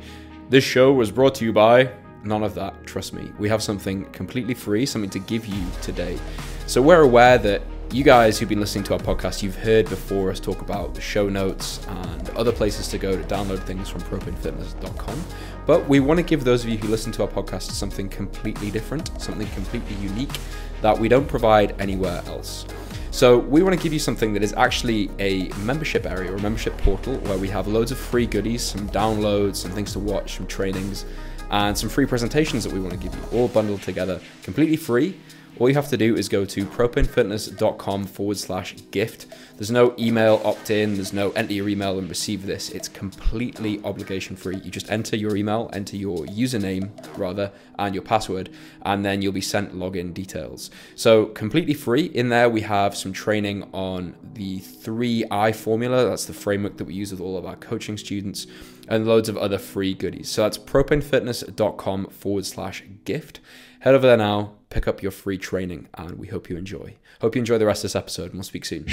[0.48, 1.90] This show was brought to you by
[2.24, 3.30] none of that, trust me.
[3.38, 6.18] We have something completely free, something to give you today.
[6.66, 10.30] So we're aware that you guys who've been listening to our podcast, you've heard before
[10.30, 14.00] us talk about the show notes and other places to go to download things from
[14.02, 15.24] propanefitness.com.
[15.66, 18.70] But we want to give those of you who listen to our podcast something completely
[18.70, 20.36] different, something completely unique
[20.82, 22.66] that we don't provide anywhere else.
[23.10, 26.42] So we want to give you something that is actually a membership area or a
[26.42, 30.36] membership portal where we have loads of free goodies, some downloads, some things to watch,
[30.36, 31.06] some trainings,
[31.50, 35.18] and some free presentations that we want to give you, all bundled together, completely free.
[35.58, 39.26] All you have to do is go to propanefitness.com forward slash gift.
[39.56, 42.68] There's no email opt in, there's no enter your email and receive this.
[42.70, 44.56] It's completely obligation free.
[44.56, 48.50] You just enter your email, enter your username rather, and your password,
[48.82, 50.70] and then you'll be sent login details.
[50.94, 52.04] So, completely free.
[52.04, 56.06] In there, we have some training on the 3I formula.
[56.06, 58.46] That's the framework that we use with all of our coaching students,
[58.88, 60.28] and loads of other free goodies.
[60.28, 63.40] So, that's propanefitness.com forward slash gift.
[63.80, 66.96] Head over there now, pick up your free training, and we hope you enjoy.
[67.20, 68.86] Hope you enjoy the rest of this episode, and we'll speak soon.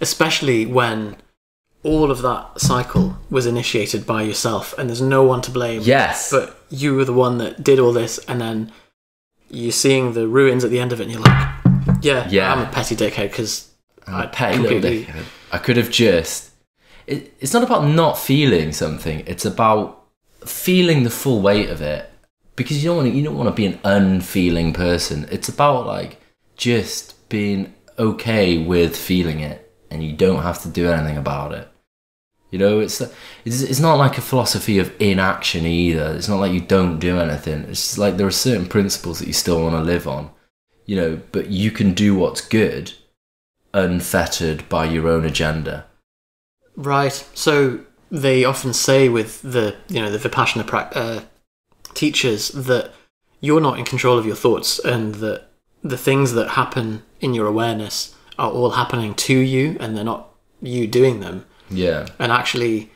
[0.00, 1.16] especially when
[1.82, 6.30] all of that cycle was initiated by yourself and there's no one to blame Yes.
[6.30, 8.72] but you were the one that did all this and then
[9.50, 11.54] you're seeing the ruins at the end of it and you're like
[12.02, 12.52] yeah, Yeah.
[12.52, 13.70] i'm a petty dickhead because
[14.06, 15.24] a petty little dickhead.
[15.52, 16.50] I could have just.
[17.06, 19.22] It, it's not about not feeling something.
[19.26, 20.04] It's about
[20.46, 22.09] feeling the full weight of it
[22.60, 23.16] because you don't want to.
[23.16, 25.26] You don't want to be an unfeeling person.
[25.32, 26.20] It's about like
[26.56, 31.66] just being okay with feeling it, and you don't have to do anything about it.
[32.50, 33.00] You know, it's
[33.46, 36.14] it's it's not like a philosophy of inaction either.
[36.14, 37.64] It's not like you don't do anything.
[37.64, 40.30] It's like there are certain principles that you still want to live on.
[40.84, 42.92] You know, but you can do what's good
[43.72, 45.86] unfettered by your own agenda.
[46.76, 51.20] right so they often say with the you know the vipassana prac- uh,
[51.94, 52.92] teachers that
[53.40, 55.48] you're not in control of your thoughts and that
[55.82, 60.28] the things that happen in your awareness are all happening to you and they're not
[60.62, 62.06] you doing them Yeah.
[62.18, 62.90] and actually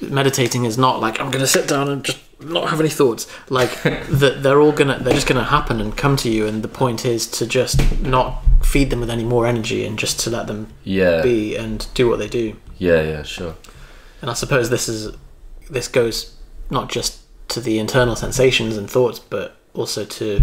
[0.00, 3.26] meditating is not like i'm going to sit down and just not have any thoughts
[3.48, 6.68] like that they're all gonna they're just gonna happen and come to you and the
[6.68, 10.46] point is to just not feed them with any more energy and just to let
[10.46, 11.22] them Yeah.
[11.22, 13.54] be and do what they do Yeah, yeah, sure.
[14.20, 15.16] and i suppose this is
[15.70, 16.36] this goes
[16.70, 20.42] not just to the internal sensations and thoughts but also to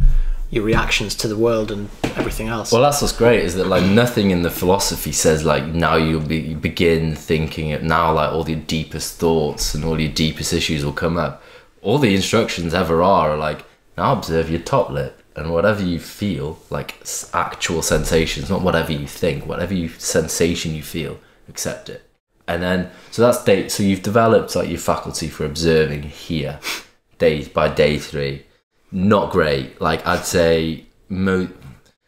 [0.54, 3.84] your reactions to the world and everything else Well, that's what's great is that like
[3.84, 8.32] nothing in the philosophy says like now you'll be you begin thinking it now like
[8.32, 11.42] all your deepest thoughts and all your deepest issues will come up.
[11.82, 13.66] All the instructions ever are are like
[13.98, 17.02] now observe your top lip and whatever you feel like
[17.34, 21.18] actual sensations, not whatever you think, whatever you sensation you feel,
[21.50, 22.08] accept it.
[22.48, 23.72] And then so that's date.
[23.72, 26.60] So you've developed like your faculty for observing here,
[27.24, 28.46] day by day three.
[28.92, 29.80] Not great.
[29.82, 31.50] Like I'd say mo-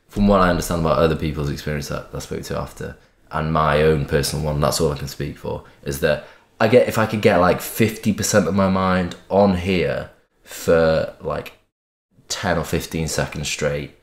[0.08, 2.98] from what I understand about other people's experience that I spoke to after,
[3.32, 6.28] and my own personal one, that's all I can speak for, is that
[6.60, 10.12] I get if I could get like fifty percent of my mind on here
[10.44, 11.54] for like
[12.28, 13.98] 10 or 15 seconds straight,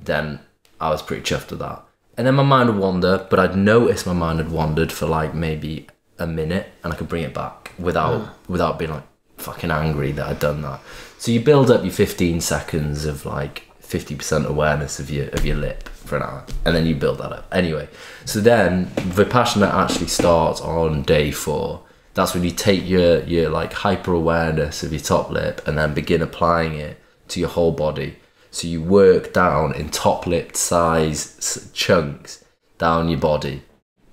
[0.00, 0.40] then
[0.80, 1.84] I was pretty chuffed with that.
[2.16, 5.34] And then my mind would wander, but I'd notice my mind had wandered for like
[5.34, 5.86] maybe
[6.18, 8.52] a minute and I could bring it back without hmm.
[8.52, 9.04] without being like
[9.42, 10.80] fucking angry that I'd done that.
[11.18, 15.56] So you build up your 15 seconds of like 50% awareness of your of your
[15.56, 17.48] lip for an hour and then you build that up.
[17.52, 17.88] Anyway,
[18.24, 18.86] so then
[19.16, 21.82] Vipassana actually starts on day 4.
[22.14, 25.94] That's when you take your your like hyper awareness of your top lip and then
[25.94, 28.16] begin applying it to your whole body.
[28.50, 32.44] So you work down in top lip size chunks
[32.78, 33.62] down your body,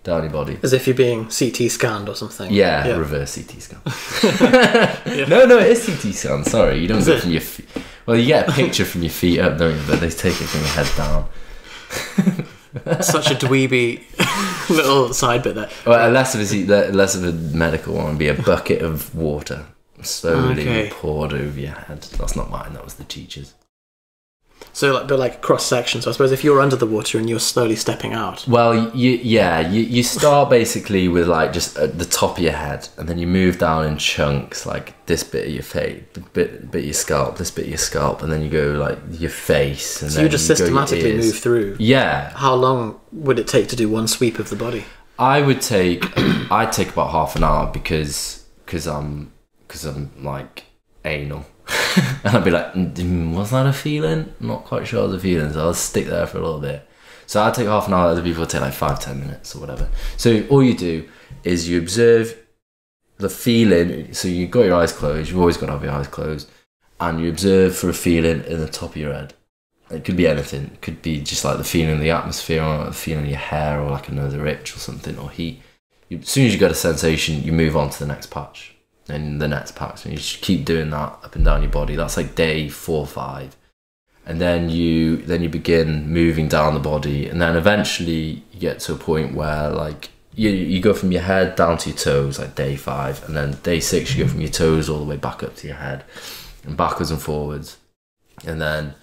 [0.04, 0.58] down your body.
[0.64, 2.52] As if you're being CT scanned or something.
[2.52, 2.96] Yeah, Yeah.
[2.98, 3.82] reverse CT scan.
[5.30, 6.44] No, no, it is CT scan.
[6.46, 7.22] Sorry, you don't Is go it?
[7.22, 7.68] from your feet.
[8.06, 9.82] Well, you get a picture from your feet up, don't you?
[9.88, 11.28] But they take it from your head down.
[13.02, 14.04] Such a dweeby
[14.70, 15.70] little side bit there.
[15.86, 18.06] Well, less of a C- le- less of a medical one.
[18.10, 19.66] Would be a bucket of water
[20.02, 20.90] slowly Okay.
[20.92, 22.02] poured over your head.
[22.04, 22.74] That's not mine.
[22.74, 23.54] That was the teacher's.
[24.74, 26.02] So, like, but like cross section.
[26.02, 29.12] So, I suppose if you're under the water and you're slowly stepping out, Well, you
[29.12, 33.08] yeah, you, you start basically with like just at the top of your head, and
[33.08, 36.04] then you move down in chunks, like this bit of your face,
[36.34, 39.00] bit bit of your scalp, this bit of your scalp, and then you go like
[39.12, 41.76] your face, and so then you just go your systematically move through.
[41.80, 44.86] Yeah, How long would it take to do one sweep of the body?
[45.18, 46.06] I would take
[46.52, 49.32] I'd take about half an hour because because I'm
[49.68, 50.64] because I'm like
[51.06, 51.46] anal.
[52.24, 54.34] and I'd be like, "Mm, was that a feeling?
[54.40, 56.88] Not quite sure of the feeling, so I'll stick there for a little bit.
[57.26, 59.88] So I'd take half an hour, other people take like five, ten minutes or whatever.
[60.18, 61.08] So all you do
[61.44, 62.36] is you observe
[63.18, 64.14] the feeling.
[64.14, 66.50] So you've got your eyes closed, you've always got to have your eyes closed,
[67.00, 69.36] and you observe for a feeling in the top of your head.
[69.92, 70.72] It could be anything.
[70.74, 73.40] It could be just like the feeling of the atmosphere, or the feeling of your
[73.40, 75.62] hair, or like another itch or something, or heat.
[76.10, 78.76] You, as soon as you get a sensation, you move on to the next patch,
[79.10, 81.96] and the next patch, and you just keep doing that up and down your body.
[81.96, 83.56] That's like day four, five,
[84.26, 88.80] and then you then you begin moving down the body, and then eventually you get
[88.82, 92.40] to a point where like you you go from your head down to your toes,
[92.40, 95.18] like day five, and then day six you go from your toes all the way
[95.18, 96.04] back up to your head,
[96.64, 97.78] and backwards and forwards,
[98.46, 98.94] and then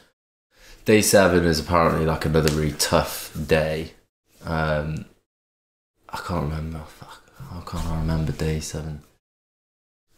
[0.84, 3.92] day seven is apparently like another really tough day.
[4.44, 5.06] Um,
[6.08, 6.78] I can't remember.
[6.86, 9.02] Fuck, I can't remember day seven.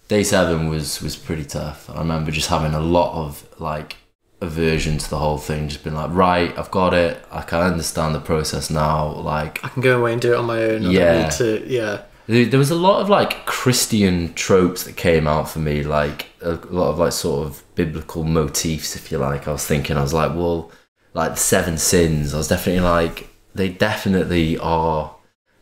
[0.08, 1.88] Day seven was was pretty tough.
[1.90, 3.96] I remember just having a lot of like
[4.40, 5.68] aversion to the whole thing.
[5.68, 7.22] Just being like, right, I've got it.
[7.30, 9.08] I can understand the process now.
[9.12, 10.86] Like, I can go away and do it on my own.
[10.86, 11.12] I Yeah.
[11.12, 11.32] don't need
[11.66, 11.68] to.
[11.68, 12.02] Yeah.
[12.26, 16.52] there was a lot of like Christian tropes that came out for me, like a
[16.70, 19.46] lot of like sort of biblical motifs, if you like.
[19.48, 20.70] I was thinking, I was like, well,
[21.14, 22.32] like the seven sins.
[22.34, 25.14] I was definitely like, they definitely are,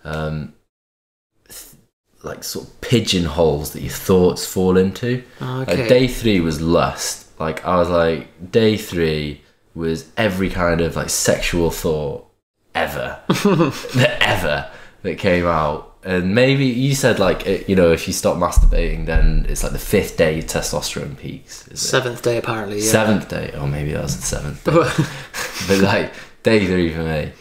[0.05, 0.53] um,
[2.27, 5.23] like sort of pigeonholes that your thoughts fall into.
[5.41, 5.77] Okay.
[5.77, 7.29] Like day three was lust.
[7.41, 9.43] Like I was like, day three
[9.75, 12.27] was every kind of like sexual thought
[12.75, 14.71] ever, that ever
[15.03, 15.95] that came out.
[16.05, 19.73] And maybe you said like, it, you know, if you stop masturbating, then it's like
[19.73, 21.67] the fifth day your testosterone peaks.
[21.69, 21.77] Is it?
[21.79, 22.79] Seventh day, apparently.
[22.79, 22.91] Yeah.
[22.91, 24.65] Seventh day, or maybe that was the seventh.
[24.65, 24.73] Day.
[25.69, 26.13] but like
[26.45, 27.33] day three for me,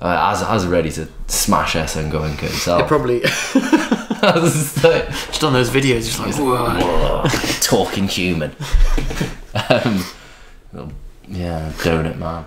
[0.00, 2.88] uh, I, was, I was ready to smash S and go and kill himself.
[2.88, 7.24] Probably I was just like, just on those videos, just like, whoa.
[7.60, 8.54] Talking human.
[9.70, 10.04] um,
[10.72, 10.92] well,
[11.28, 12.46] yeah, donut man.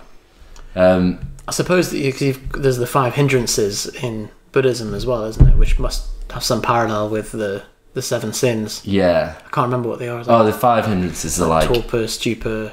[0.76, 5.48] Um, I suppose that you, you've, there's the five hindrances in Buddhism as well, isn't
[5.48, 5.58] it?
[5.58, 7.64] Which must have some parallel with the
[7.94, 8.82] the seven sins.
[8.86, 9.36] yeah.
[9.40, 10.24] I can't remember what they are.
[10.28, 12.72] Oh, the five hindrances are like torpor, stupor.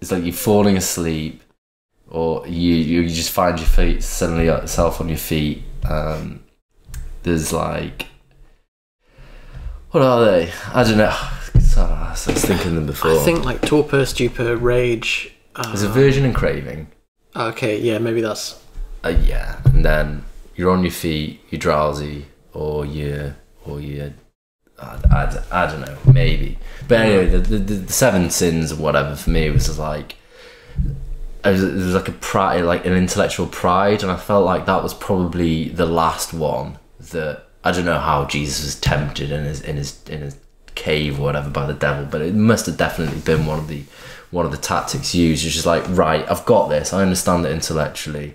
[0.00, 1.42] it's like you're falling asleep,
[2.08, 5.62] or you you just find your feet suddenly yourself on your feet.
[5.84, 6.42] Um,
[7.24, 8.06] there's like
[9.90, 10.52] what are they?
[10.72, 11.16] I don't know.
[11.60, 13.12] Sorry, I was thinking them before.
[13.12, 15.32] I think like torpor, stupor, rage.
[15.54, 16.88] Uh, there's aversion and craving.
[17.34, 18.60] okay, yeah, maybe that's
[19.04, 20.24] Uh, yeah, and then
[20.54, 23.34] you're on your feet, you're drowsy, or you,
[23.64, 24.12] or you,
[24.80, 26.58] I, I, I don't know, maybe.
[26.86, 30.16] But anyway, the, the, the seven sins or whatever for me was just like,
[31.44, 34.66] it was, it was like a pride, like an intellectual pride, and I felt like
[34.66, 36.78] that was probably the last one
[37.12, 40.36] that I don't know how Jesus was tempted in his in his in his
[40.74, 43.82] cave or whatever by the devil, but it must have definitely been one of the
[44.30, 45.44] one of the tactics used.
[45.44, 48.34] It's just like, right, I've got this, I understand it intellectually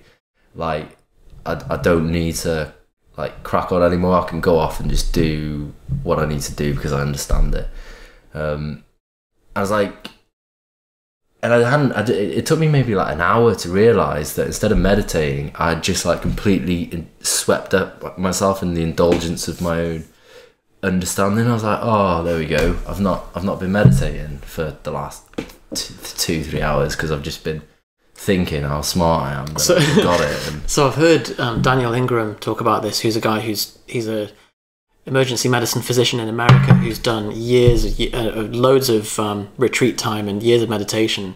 [0.56, 0.98] like
[1.46, 2.74] I, I don't need to
[3.18, 6.56] like crack on anymore i can go off and just do what i need to
[6.56, 7.68] do because i understand it
[8.34, 8.84] um
[9.56, 10.10] i was like
[11.44, 14.72] and i hadn't I, it took me maybe like an hour to realize that instead
[14.72, 19.80] of meditating i just like completely in- swept up myself in the indulgence of my
[19.80, 20.04] own
[20.82, 24.76] understanding i was like oh there we go i've not i've not been meditating for
[24.84, 25.24] the last
[25.74, 27.62] t- two, three hours because I've just been
[28.16, 29.58] thinking how smart I am.
[29.58, 30.48] So- I've got it.
[30.52, 33.00] And, So I've heard um, Daniel Ingram talk about this.
[33.02, 34.30] Who's a guy who's he's a
[35.06, 40.28] emergency medicine physician in America who's done years, uh, uh, loads of um, retreat time
[40.28, 41.36] and years of meditation,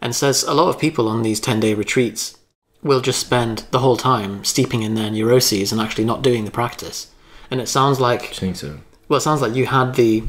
[0.00, 2.36] and says a lot of people on these ten day retreats
[2.82, 6.50] will just spend the whole time steeping in their neuroses and actually not doing the
[6.50, 7.10] practice.
[7.50, 8.78] And it sounds like so.
[9.08, 10.22] well, it sounds like you had the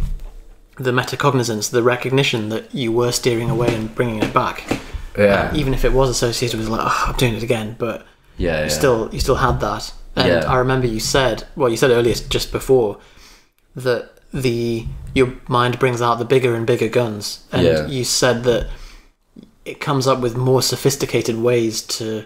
[0.78, 4.64] the metacognizance, the recognition that you were steering away and bringing it back,
[5.18, 5.54] Yeah.
[5.54, 8.06] even if it was associated with like, oh, I'm doing it again, but
[8.38, 8.60] yeah.
[8.60, 8.68] you yeah.
[8.70, 10.52] still you still had that and Yeah.
[10.52, 12.98] i remember you said well you said earlier just before
[13.76, 17.88] that the your mind brings out the bigger and bigger guns and Yeah.
[17.88, 18.68] you said that
[19.66, 22.26] it comes up with more sophisticated ways to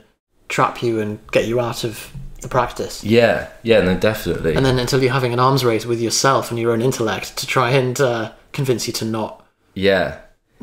[0.50, 3.48] trap you and get you out of the practice Yeah.
[3.64, 3.80] Yeah.
[3.82, 4.54] No, definitely.
[4.56, 7.48] and then until you're having an arms race with yourself and your own intellect to
[7.48, 10.18] try and uh, convince you to not Yeah.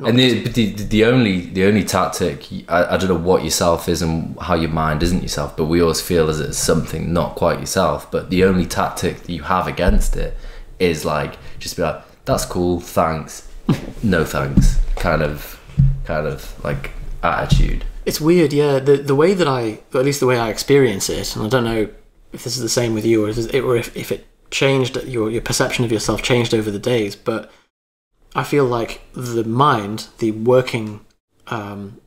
[0.07, 3.89] And the, but the the only the only tactic I, I don't know what yourself
[3.89, 7.35] is and how your mind isn't yourself, but we always feel as it's something not
[7.35, 8.11] quite yourself.
[8.11, 10.37] But the only tactic that you have against it
[10.79, 13.49] is like just be like, "That's cool, thanks,
[14.03, 15.61] no thanks," kind of
[16.05, 16.91] kind of like
[17.23, 17.85] attitude.
[18.07, 18.79] It's weird, yeah.
[18.79, 21.65] The the way that I, at least the way I experience it, and I don't
[21.65, 21.89] know
[22.33, 24.97] if this is the same with you, or if it, or if, if it changed
[25.05, 27.15] your your perception of yourself changed over the days.
[27.15, 27.51] But
[28.35, 31.01] I feel like the mind, the working
[31.49, 32.01] um,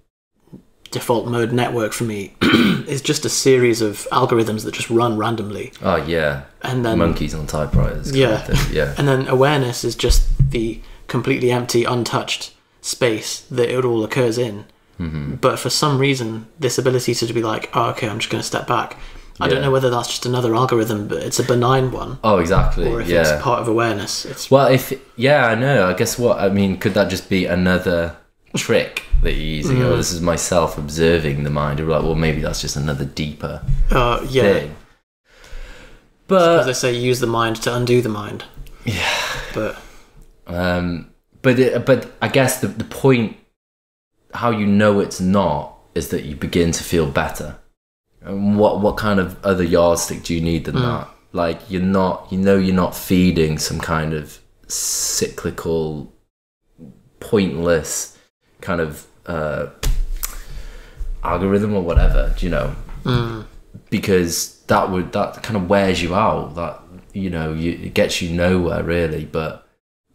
[0.91, 2.35] default mode network for me,
[2.87, 7.33] is just a series of algorithms that just run randomly, Oh yeah, and then monkeys
[7.33, 8.15] on typewriters.
[8.15, 8.45] Yeah.
[8.71, 14.37] yeah, and then awareness is just the completely empty, untouched space that it all occurs
[14.37, 14.65] in.
[14.97, 18.41] hmm But for some reason, this ability to be like, oh, okay, I'm just going
[18.41, 18.97] to step back.
[19.39, 22.87] I don't know whether that's just another algorithm, but it's a benign one, Oh exactly.
[22.87, 23.21] or if yeah.
[23.21, 24.25] it's part of awareness.
[24.25, 25.87] It's Well, if yeah, I know.
[25.87, 28.15] I guess what I mean could that just be another
[28.55, 29.77] trick that you're using?
[29.77, 29.85] Mm.
[29.85, 31.79] Oh, this is myself observing the mind.
[31.79, 33.61] Or like, well, maybe that's just another deeper
[33.91, 34.43] uh, yeah.
[34.43, 34.75] thing.
[34.75, 38.45] As But they say, use the mind to undo the mind.
[38.85, 39.19] yeah,
[39.53, 39.81] But
[40.47, 41.11] um,
[41.41, 43.37] but it, but I guess the the point,
[44.33, 47.57] how you know it's not, is that you begin to feel better.
[48.25, 50.81] And what what kind of other yardstick do you need than Mm.
[50.81, 51.07] that?
[51.33, 56.13] Like you're not, you know, you're not feeding some kind of cyclical,
[57.19, 58.17] pointless
[58.61, 59.67] kind of uh,
[61.23, 62.33] algorithm or whatever.
[62.37, 62.75] Do you know?
[63.03, 63.45] mm,
[63.89, 66.79] because that would that kind of wears you out that
[67.13, 69.67] you know you, it gets you nowhere really but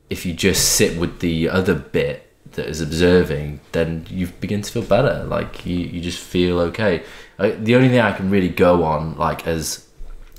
[0.08, 4.72] if you just sit with the other bit that is observing then you begin to
[4.72, 5.24] feel better.
[5.24, 7.02] Like you, you just feel okay.
[7.38, 9.88] Uh, the only thing i can really go on like as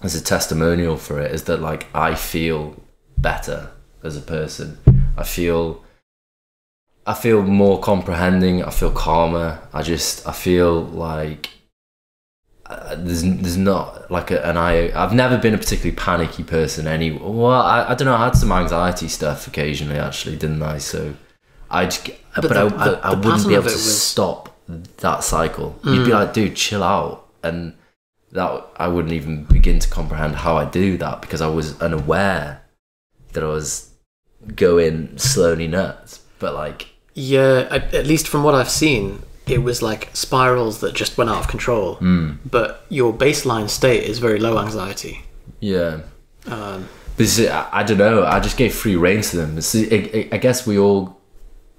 [0.04, 2.76] as a testimonial for it is that like i feel
[3.18, 3.72] better
[4.04, 4.78] as a person.
[5.18, 5.84] I feel
[7.06, 8.64] i feel more comprehending.
[8.64, 9.60] I feel calmer.
[9.74, 11.50] I just i feel like
[12.70, 16.86] uh, there's there's not like a, an I I've never been a particularly panicky person
[16.86, 20.78] any well I, I don't know I had some anxiety stuff occasionally actually didn't I?
[20.78, 21.16] So
[21.72, 24.02] I just but, But I, the- I, the- I the wouldn't be able to was-
[24.02, 24.56] stop
[24.98, 26.20] that cycle you'd be Mm.
[26.20, 27.74] like dude chill out and
[28.32, 32.62] that I wouldn't even begin to comprehend how I do that because I was unaware
[33.34, 33.90] that I was
[34.56, 39.82] going slowly nuts but like yeah, I, at least from what I've seen, it was
[39.82, 41.98] like spirals that just went out of control.
[41.98, 45.24] mm, But your baseline state is very low anxiety.
[45.60, 46.00] yeah
[46.48, 48.24] Um, This is, I, I don't know.
[48.24, 49.58] I just gave free rein to them.
[49.58, 49.80] It's, I,
[50.14, 51.19] I- I guess we all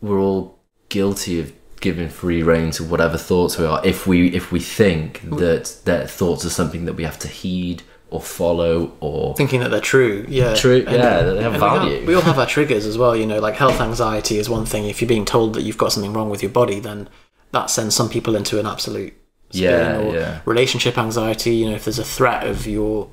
[0.00, 3.84] we're all guilty of giving free rein to whatever thoughts we are.
[3.84, 5.38] If we if we think mm.
[5.38, 9.70] that that thoughts are something that we have to heed or follow or thinking that
[9.70, 10.26] they're true.
[10.28, 12.06] Yeah, True, yeah, they have and we all- value.
[12.06, 13.16] We all, have our triggers as well.
[13.16, 14.86] You know, like health anxiety is one thing.
[14.86, 17.08] If you're being told that you've got something wrong with your body, then
[17.52, 19.14] that sends some people into an absolute
[19.50, 19.62] spin.
[19.62, 20.40] Yeah, or yeah.
[20.44, 21.56] relationship anxiety.
[21.56, 23.08] You know, if there's a threat of your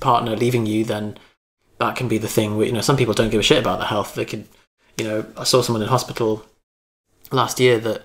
[0.00, 1.16] partner leaving you, then
[1.78, 2.56] that can be the thing.
[2.56, 4.14] Where, you know, some people don't give a shit about their health.
[4.14, 4.46] They could,
[5.00, 6.44] you know, I saw someone in hospital
[7.32, 8.02] last year that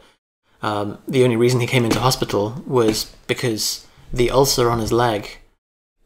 [0.62, 5.40] um, the only reason he came into hospital was because the ulcer on his leg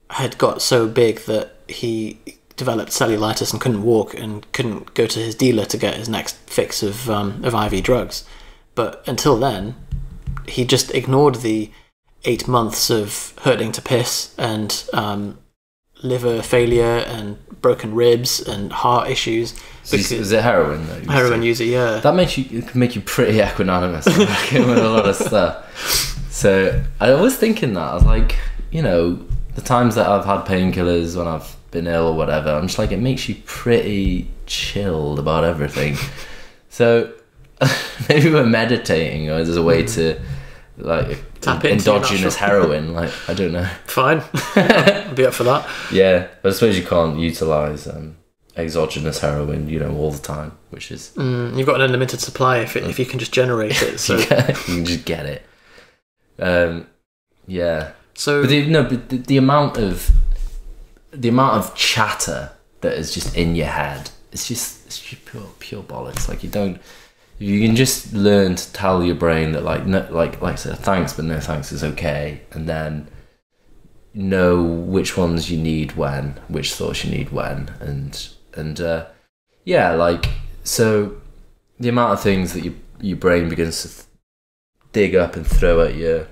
[0.10, 2.18] had got so big that he
[2.58, 6.36] developed cellulitis and couldn't walk and couldn't go to his dealer to get his next
[6.48, 8.26] fix of um, of IV drugs.
[8.74, 9.76] But until then,
[10.48, 11.72] he just ignored the
[12.26, 15.38] eight months of hurting to piss and um,
[16.02, 19.54] liver failure and broken ribs and heart issues.
[19.92, 20.86] is, is it heroin?
[20.88, 22.00] Though, heroin user, yeah.
[22.00, 24.06] That makes you it can make you pretty equanimous
[24.54, 26.32] with a lot of stuff.
[26.32, 28.38] So I was thinking that I was like,
[28.72, 29.20] you know,
[29.56, 32.92] the times that I've had painkillers when I've been ill or whatever, I'm just like
[32.92, 35.98] it makes you pretty chilled about everything.
[36.70, 37.12] so
[38.10, 39.88] maybe we're meditating or as a way hmm.
[39.88, 40.22] to
[40.80, 42.94] like Tap endogenous heroin.
[42.94, 43.66] Like I don't know.
[43.86, 44.24] Fine.
[44.56, 45.68] I'll be up for that.
[45.92, 48.18] Yeah, but I suppose you can't utilize um,
[48.56, 52.60] exogenous heroin, you know, all the time, which is Mm, you've got an unlimited supply
[52.60, 54.00] if, it, if you can just generate it.
[54.00, 55.46] So, you, can, you can just get it.
[56.40, 56.88] Um,
[57.48, 60.12] yeah, so but the, no, but the, the amount of
[61.12, 62.52] the amount of chatter
[62.82, 66.30] that is just in your head, it's just it's just pure pure bollocks.
[66.30, 66.82] Like you don't.
[67.40, 70.78] You can just learn to tell your brain that, like, no, like, like I said,
[70.80, 73.08] thanks, but no thanks is okay, and then
[74.14, 79.06] know which ones you need when, which thoughts you need when, and and uh,
[79.64, 80.30] yeah, like
[80.64, 81.22] so,
[81.80, 84.08] the amount of things that your your brain begins to th-
[84.92, 86.28] dig up and throw at you,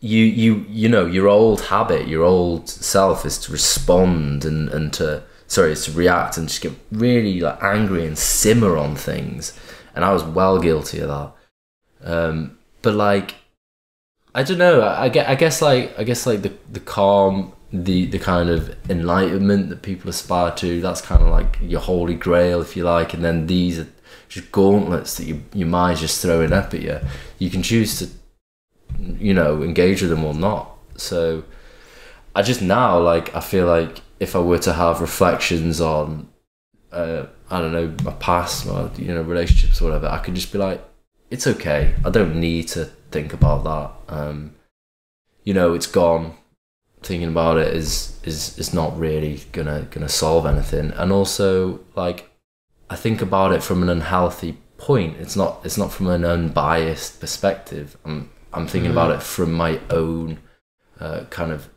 [0.00, 4.92] you you you know your old habit, your old self is to respond and and
[4.94, 9.58] to sorry, is to react and just get really like angry and simmer on things,
[9.94, 11.32] and I was well guilty of that.
[12.02, 13.34] Um, but like
[14.34, 14.80] I don't know.
[14.80, 15.28] I, I get.
[15.28, 15.96] I guess like.
[15.98, 20.80] I guess like the the calm, the the kind of enlightenment that people aspire to.
[20.80, 23.14] That's kind of like your holy grail, if you like.
[23.14, 23.86] And then these are
[24.28, 26.98] just gauntlets that your your mind's just throwing up at you.
[27.38, 28.08] You can choose to,
[28.98, 30.76] you know, engage with them or not.
[30.96, 31.44] So,
[32.34, 33.34] I just now like.
[33.36, 36.28] I feel like if I were to have reflections on,
[36.90, 40.52] uh, I don't know, my past, my you know, relationships or whatever, I could just
[40.52, 40.82] be like,
[41.30, 41.94] it's okay.
[42.04, 44.14] I don't need to think about that.
[44.14, 44.54] Um,
[45.42, 46.36] you know, it's gone.
[47.02, 50.90] Thinking about it is is is not really gonna gonna solve anything.
[50.92, 52.30] And also, like,
[52.88, 55.16] I think about it from an unhealthy point.
[55.18, 57.98] It's not it's not from an unbiased perspective.
[58.06, 60.38] I'm I'm thinking about it from my own
[60.98, 61.68] uh, kind of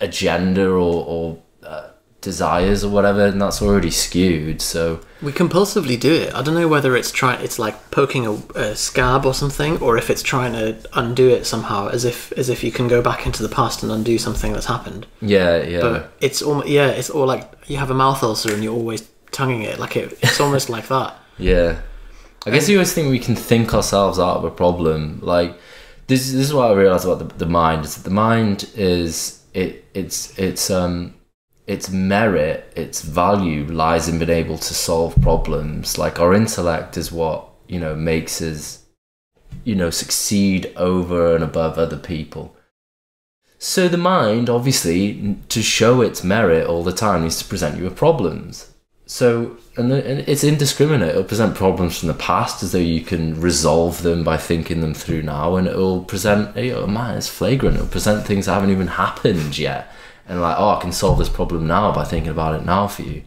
[0.00, 1.90] agenda or or uh,
[2.24, 4.60] desires or whatever, and that's already skewed.
[4.60, 6.34] So we compulsively do it.
[6.34, 7.44] I don't know whether it's trying.
[7.44, 11.46] It's like poking a, a scab or something, or if it's trying to undo it
[11.46, 14.52] somehow, as if as if you can go back into the past and undo something
[14.52, 15.06] that's happened.
[15.20, 15.80] yeah, yeah.
[15.80, 19.08] But it's almost yeah, it's all like you have a mouth ulcer and you're always
[19.30, 19.78] tonguing it.
[19.78, 21.14] Like it, it's almost like that.
[21.38, 21.80] Yeah.
[22.46, 25.18] I guess you always think we can think ourselves out of a problem.
[25.22, 25.58] Like
[26.06, 29.42] this, this is what I realized about the, the mind is that the mind is
[29.54, 31.14] it it's it's um
[31.66, 35.98] its merit, its value lies in being able to solve problems.
[35.98, 38.84] Like our intellect is what, you know, makes us
[39.62, 42.56] you know, succeed over and above other people.
[43.58, 47.84] So the mind, obviously, to show its merit all the time, needs to present you
[47.84, 48.74] with problems.
[49.06, 51.10] So, and, it's indiscriminate.
[51.10, 54.94] It'll present problems from the past as though you can resolve them by thinking them
[54.94, 57.76] through now, and it'll present, know, man, it's flagrant.
[57.76, 59.90] It'll present things that haven't even happened yet,
[60.26, 63.02] and like, oh, I can solve this problem now by thinking about it now for
[63.02, 63.22] you,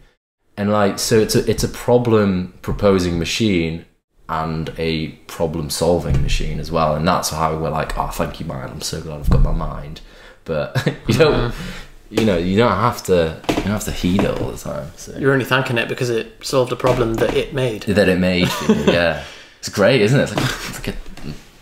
[0.55, 3.85] and like, so it's a it's a problem proposing machine
[4.29, 8.45] and a problem solving machine as well, and that's how we're like, oh, thank you,
[8.45, 8.71] mind.
[8.71, 10.01] I'm so glad I've got my mind,
[10.45, 10.75] but
[11.07, 11.51] you don't.
[11.51, 11.83] Mm-hmm.
[12.09, 13.41] You know, you don't have to.
[13.49, 14.89] You don't have to heed it all the time.
[14.95, 17.81] So You're only thanking it because it solved a problem that it made.
[17.83, 18.83] that it made for you.
[18.85, 19.25] Yeah,
[19.59, 20.23] it's great, isn't it?
[20.23, 20.97] It's like, it's like a,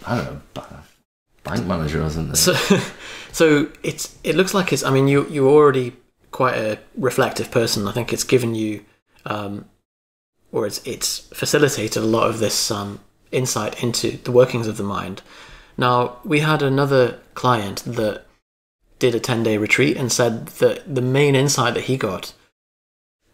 [0.06, 0.42] I don't know,
[1.46, 2.36] bank manager or something.
[2.36, 2.54] So,
[3.36, 4.84] so it's it looks like it's.
[4.84, 5.92] I mean, you you're already
[6.32, 7.86] quite a reflective person.
[7.86, 8.86] I think it's given you,
[9.26, 9.66] um,
[10.54, 13.00] or it's it's facilitated a lot of this um,
[13.34, 15.22] insight into the workings of the mind.
[15.78, 18.24] Now we had another client that
[19.00, 22.34] did a ten day retreat and said that the main insight that he got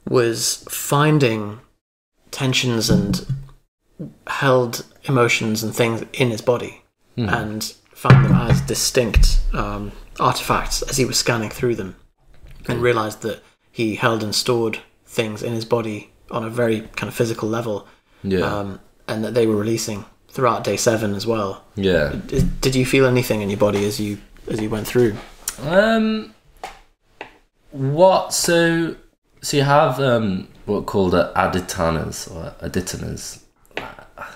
[0.09, 1.59] was finding
[2.31, 3.23] tensions and
[4.25, 6.81] held emotions and things in his body
[7.15, 7.29] Hmm.
[7.29, 11.95] and found them as distinct um, artifacts as he was scanning through them
[12.67, 17.07] and realized that he held and stored things in his body on a very kind
[17.07, 17.87] of physical level
[18.23, 22.15] yeah, um, and that they were releasing throughout day seven as well yeah.
[22.25, 24.17] did, did you feel anything in your body as you
[24.49, 25.15] as you went through
[25.61, 26.33] Um,
[27.69, 28.33] what?
[28.33, 28.95] So,
[29.41, 33.40] so you have um what called adhitthanas or adhitthanas,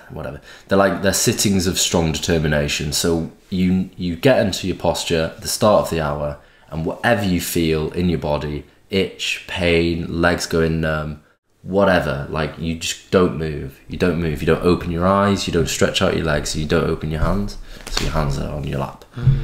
[0.10, 0.42] whatever.
[0.68, 2.94] They're like they're sittings of strong determination.
[2.94, 6.38] So you you get into your posture at the start of the hour,
[6.70, 11.24] and whatever you feel in your body, itch, pain, legs going numb,
[11.62, 13.80] whatever, like you just don't move.
[13.88, 14.42] You don't move.
[14.42, 15.48] You don't open your eyes.
[15.48, 16.56] You don't stretch out your legs.
[16.56, 17.58] You don't open your hands.
[17.90, 19.04] So your hands are on your lap.
[19.14, 19.44] Hmm.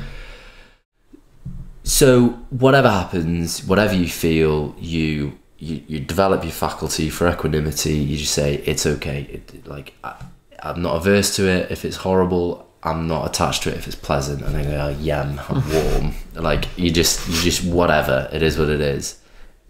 [1.84, 7.94] So whatever happens, whatever you feel, you you, you develop your faculty for equanimity.
[7.94, 9.22] You just say it's okay.
[9.30, 10.16] It, like I,
[10.64, 11.72] I'm not averse to it.
[11.72, 13.78] If it's horrible, I'm not attached to it.
[13.78, 16.16] If it's pleasant, and then go, oh, yum, I'm warm.
[16.34, 19.20] like you just you just whatever it is, what it is,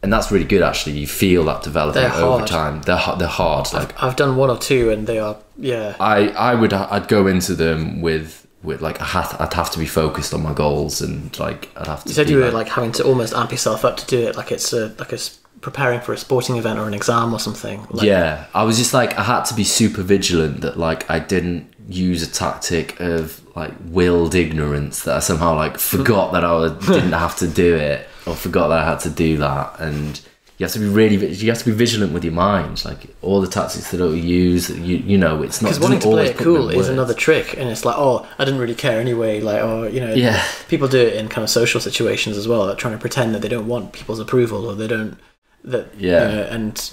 [0.02, 0.98] and that's really good actually.
[0.98, 2.82] You feel that developing over time.
[2.84, 3.74] They're they're hard.
[3.74, 5.98] Like I've done one or two, and they are yeah.
[6.00, 9.80] I I would I'd go into them with with like I had I'd have to
[9.80, 12.10] be focused on my goals and like I'd have to.
[12.10, 14.54] You said you were like having to almost amp yourself up to do it, like
[14.54, 15.20] it's a like a
[15.62, 17.86] preparing for a sporting event or an exam or something.
[17.90, 21.20] Like, yeah, I was just like I had to be super vigilant that like I
[21.20, 26.70] didn't use a tactic of like willed ignorance that I somehow like forgot that I
[26.94, 30.22] didn't have to do it or forgot that I had to do that and
[30.58, 33.42] you have to be really you have to be vigilant with your mind like all
[33.42, 36.38] the tactics that you use you you know it's not Because wanting to play it
[36.38, 39.42] cool is another trick, and it's like, oh, I didn't really care anyway.
[39.42, 40.42] Like, oh, you know, Yeah.
[40.70, 43.42] people do it in kind of social situations as well, like trying to pretend that
[43.42, 45.18] they don't want people's approval or they don't
[45.64, 46.30] that Yeah.
[46.30, 46.92] you know, and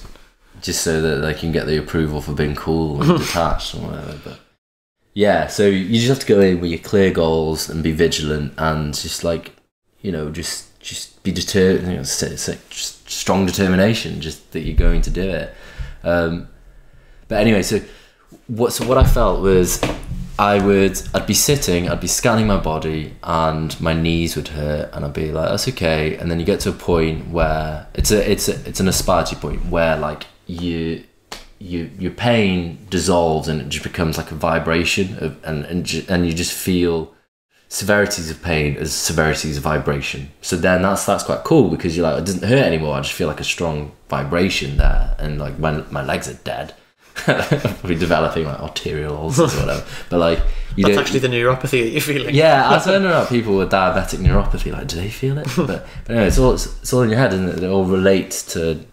[0.63, 4.19] just so that they can get the approval for being cool and detached or whatever.
[4.25, 4.41] But
[5.15, 8.55] yeah, so you just have to go in with your clear goals and be vigilant
[8.59, 9.53] and just like
[10.01, 14.61] you know just just be determined, you know, s- s- just strong determination, just that
[14.61, 15.53] you're going to do it.
[16.05, 16.49] Um,
[17.27, 17.81] but anyway, so
[18.47, 19.81] what so what I felt was
[20.39, 24.91] I would I'd be sitting, I'd be scanning my body, and my knees would hurt,
[24.93, 28.13] and I'd be like, "That's okay." And then you get to a point where it's
[28.13, 31.05] a it's a it's an asparty point where like you
[31.59, 36.27] you your pain dissolves and it just becomes like a vibration of and and, and
[36.27, 37.13] you just feel
[37.69, 40.31] severities of pain as severities of vibration.
[40.41, 42.95] So then that's that's quite cool because you're like it doesn't hurt anymore.
[42.95, 46.75] I just feel like a strong vibration there, and like when my legs are dead,
[47.25, 49.87] probably developing like arterial ulcers or whatever.
[50.11, 50.41] But like
[50.77, 52.35] you that's actually the neuropathy that you're feeling.
[52.35, 54.73] yeah, I was wondering about people with diabetic neuropathy.
[54.73, 55.49] Like, do they feel it?
[55.57, 57.63] But, but anyway, it's all it's, it's all in your head, and it?
[57.63, 58.85] It all relates to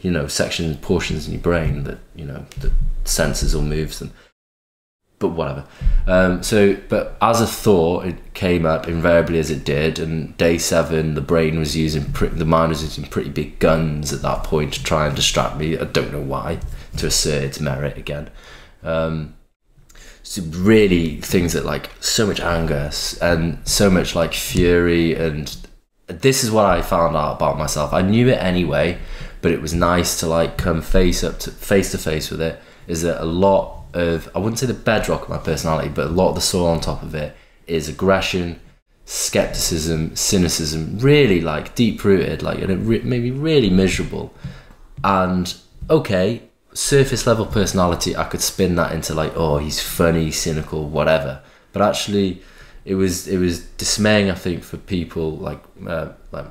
[0.00, 2.72] you know sections, portions in your brain that you know that
[3.04, 4.12] senses or moves them.
[5.22, 5.64] But whatever.
[6.06, 10.58] Um, so, but as a thought, it came up invariably as it did, and day
[10.58, 14.42] seven, the brain was using pre- the mind was using pretty big guns at that
[14.42, 15.78] point to try and distract me.
[15.78, 16.58] I don't know why,
[16.96, 18.30] to assert its merit again.
[18.82, 19.36] Um,
[20.24, 25.56] so really things that like so much anger and so much like fury and
[26.06, 27.92] this is what I found out about myself.
[27.92, 28.98] I knew it anyway,
[29.40, 32.60] but it was nice to like come face up to face to face with it.
[32.86, 36.10] Is that a lot of I wouldn't say the bedrock of my personality, but a
[36.10, 37.36] lot of the soil on top of it
[37.66, 38.60] is aggression,
[39.04, 44.32] skepticism, cynicism, really like deep rooted, like and it re- me really miserable.
[45.04, 45.54] And
[45.90, 46.42] okay,
[46.74, 51.42] surface level personality, I could spin that into like, oh, he's funny, cynical, whatever.
[51.72, 52.42] But actually,
[52.84, 54.30] it was it was dismaying.
[54.30, 56.46] I think for people like uh, like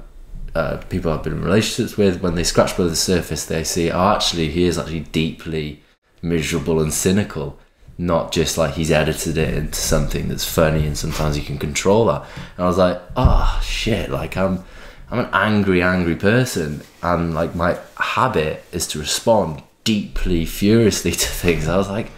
[0.55, 3.89] uh, people I've been in relationships with, when they scratch below the surface, they see,
[3.91, 5.81] oh, actually, he is actually deeply
[6.21, 7.57] miserable and cynical.
[7.97, 12.05] Not just like he's edited it into something that's funny, and sometimes you can control
[12.05, 12.25] that.
[12.57, 14.63] And I was like, oh shit, like I'm.
[15.09, 21.27] I'm an angry, angry person, and like my habit is to respond deeply, furiously to
[21.27, 21.67] things.
[21.67, 22.11] I was like,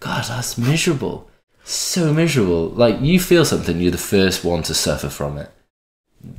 [0.00, 1.30] God, that's miserable,
[1.64, 2.68] so miserable.
[2.68, 5.50] Like you feel something, you're the first one to suffer from it.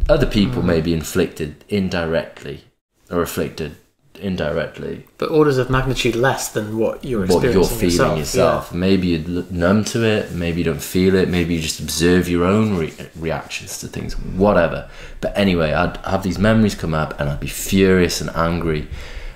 [0.09, 0.65] Other people mm.
[0.65, 2.65] may be inflicted indirectly
[3.09, 3.75] or afflicted
[4.21, 8.17] indirectly but orders of magnitude less than what you're what experiencing you're feeling yourself.
[8.17, 8.73] yourself.
[8.73, 10.31] Maybe you're numb to it.
[10.31, 11.29] Maybe you don't feel it.
[11.29, 14.13] Maybe you just observe your own re- reactions to things.
[14.17, 14.89] Whatever.
[15.19, 18.87] But anyway, I'd have these memories come up, and I'd be furious and angry.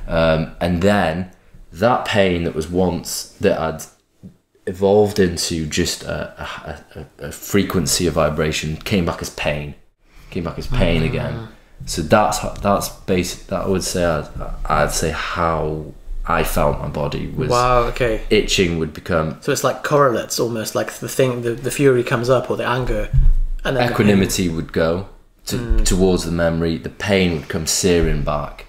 [0.08, 1.32] Um, and then
[1.72, 3.84] that pain that was once that I'd
[4.68, 9.76] evolved into just a, a, a, a frequency of vibration came back as pain.
[10.32, 11.48] Came back as pain again.
[11.86, 13.48] So that's that's basic.
[13.48, 14.28] That I would say I'd,
[14.66, 15.94] I'd say how
[16.28, 17.84] I felt my body was Wow.
[17.84, 18.24] Okay.
[18.30, 22.30] itching would become So it's like correlates, almost like the thing, the, the fury comes
[22.30, 23.12] up or the anger,
[23.64, 25.08] and then equanimity would go
[25.46, 26.78] to, towards the memory.
[26.78, 28.66] The pain would come searing back,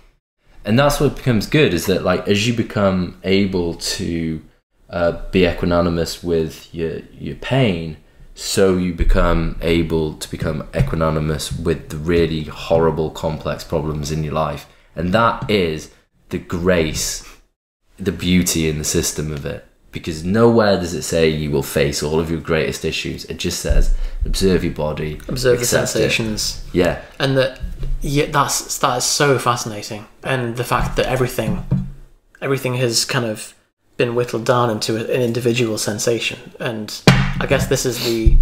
[0.64, 1.72] and that's what becomes good.
[1.72, 4.42] Is that like as you become able to
[4.90, 7.96] uh, be equanimous with your your pain,
[8.37, 14.34] so you become able to become equanimous with the really horrible, complex problems in your
[14.34, 15.91] life, and that is
[16.28, 17.26] the grace,
[17.97, 19.66] the beauty in the system of it.
[19.91, 23.24] Because nowhere does it say you will face all of your greatest issues.
[23.24, 25.87] It just says observe your body, observe the accept it.
[25.87, 26.62] sensations.
[26.74, 27.59] Yeah, and that
[28.03, 31.64] yeah that's that is so fascinating and the fact that everything
[32.43, 33.55] everything has kind of
[33.97, 36.53] been whittled down into an individual sensation.
[36.61, 37.03] And
[37.40, 38.36] i guess this is the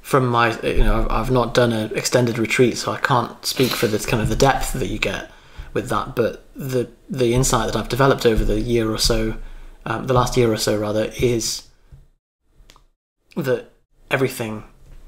[0.00, 3.86] from my you know I've- not done an extended retreat so i can't speak for
[3.86, 5.30] this kind of the depth that you get
[5.72, 9.36] with that but the the insight that i've developed over the year or so
[9.86, 11.68] um, the last year or so rather is
[13.36, 13.70] that
[14.10, 14.64] everything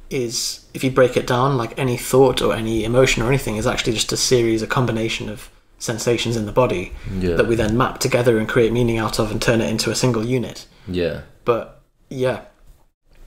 [0.09, 3.67] is if you break it down like any thought or any emotion or anything is
[3.67, 5.51] actually just a series a combination of
[5.85, 7.35] sensations in the body Yeah.
[7.37, 9.95] that we then map together and create meaning out of and turn it into a
[9.95, 10.67] single unit.
[10.89, 11.21] Yeah.
[11.45, 11.81] But
[12.11, 12.41] yeah,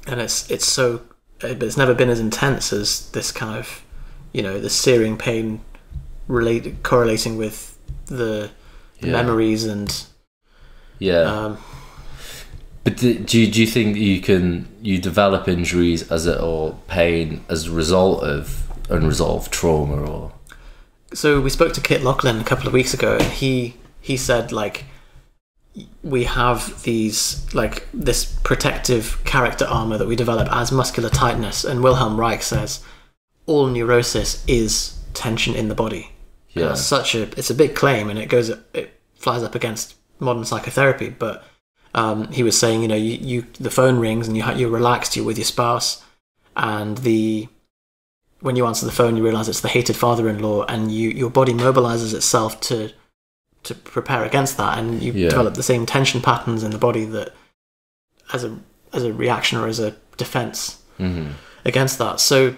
[0.07, 1.01] and it's it's so
[1.39, 3.83] but it's never been as intense as this kind of
[4.33, 5.61] you know the searing pain
[6.27, 7.77] related correlating with
[8.07, 8.49] the
[8.99, 9.11] Yeah.
[9.11, 9.89] memories and
[10.99, 11.21] Yeah.
[11.21, 11.57] um,
[12.83, 16.77] But do, do you, do you think you can you develop injuries as a, or
[16.87, 20.31] pain as a result of unresolved trauma or
[21.13, 24.51] so we spoke to Kit Lachlan a couple of weeks ago, and he he said
[24.51, 24.85] like
[26.03, 31.83] we have these like this protective character armor that we develop as muscular tightness, and
[31.83, 32.83] Wilhelm Reich says
[33.45, 36.11] all neurosis is tension in the body.
[36.49, 39.95] Yeah that's such a it's a big claim, and it goes it flies up against
[40.19, 41.09] modern psychotherapy.
[41.09, 41.43] But
[41.93, 45.15] um, he was saying, you know, you, you the phone rings and you you're relaxed,
[45.15, 46.03] you're with your spouse,
[46.55, 47.47] and the
[48.41, 51.53] when you answer the phone, you realize it's the hated father-in-law, and you your body
[51.53, 52.91] mobilizes itself to
[53.63, 55.29] to prepare against that, and you Yeah.
[55.29, 57.33] develop the same tension patterns in the body that
[58.33, 58.57] as a
[58.93, 61.29] as a reaction or as a defense hmm
[61.65, 62.19] against that.
[62.19, 62.55] So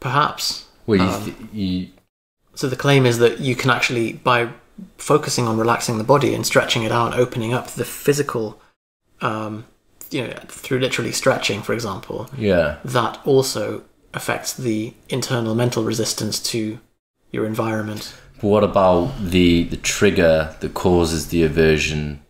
[0.00, 1.88] perhaps well you, Um, you
[2.54, 4.48] so the claim is that you can actually, by
[4.98, 8.60] focusing on relaxing the body and stretching it out, opening up the physical,
[9.20, 9.64] um,
[10.10, 13.82] you know, through literally stretching, for example, yeah that also
[14.14, 16.78] affects the internal mental resistance to
[17.32, 18.14] your environment.
[18.40, 22.20] but what about the the trigger that causes the aversion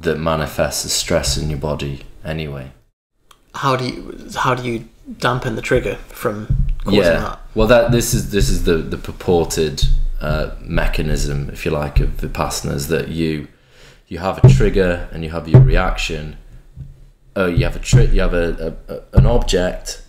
[0.00, 2.70] that manifests as stress in your body anyway
[3.54, 6.46] How do you how do you dampen the trigger from
[6.84, 7.40] causing yeah that?
[7.54, 9.82] well that this is this is the the purported
[10.20, 13.46] uh, mechanism if you like of vipassana is that you
[14.08, 16.36] you have a trigger and you have your reaction
[17.36, 20.02] oh you have a tri- you have a, a, a an object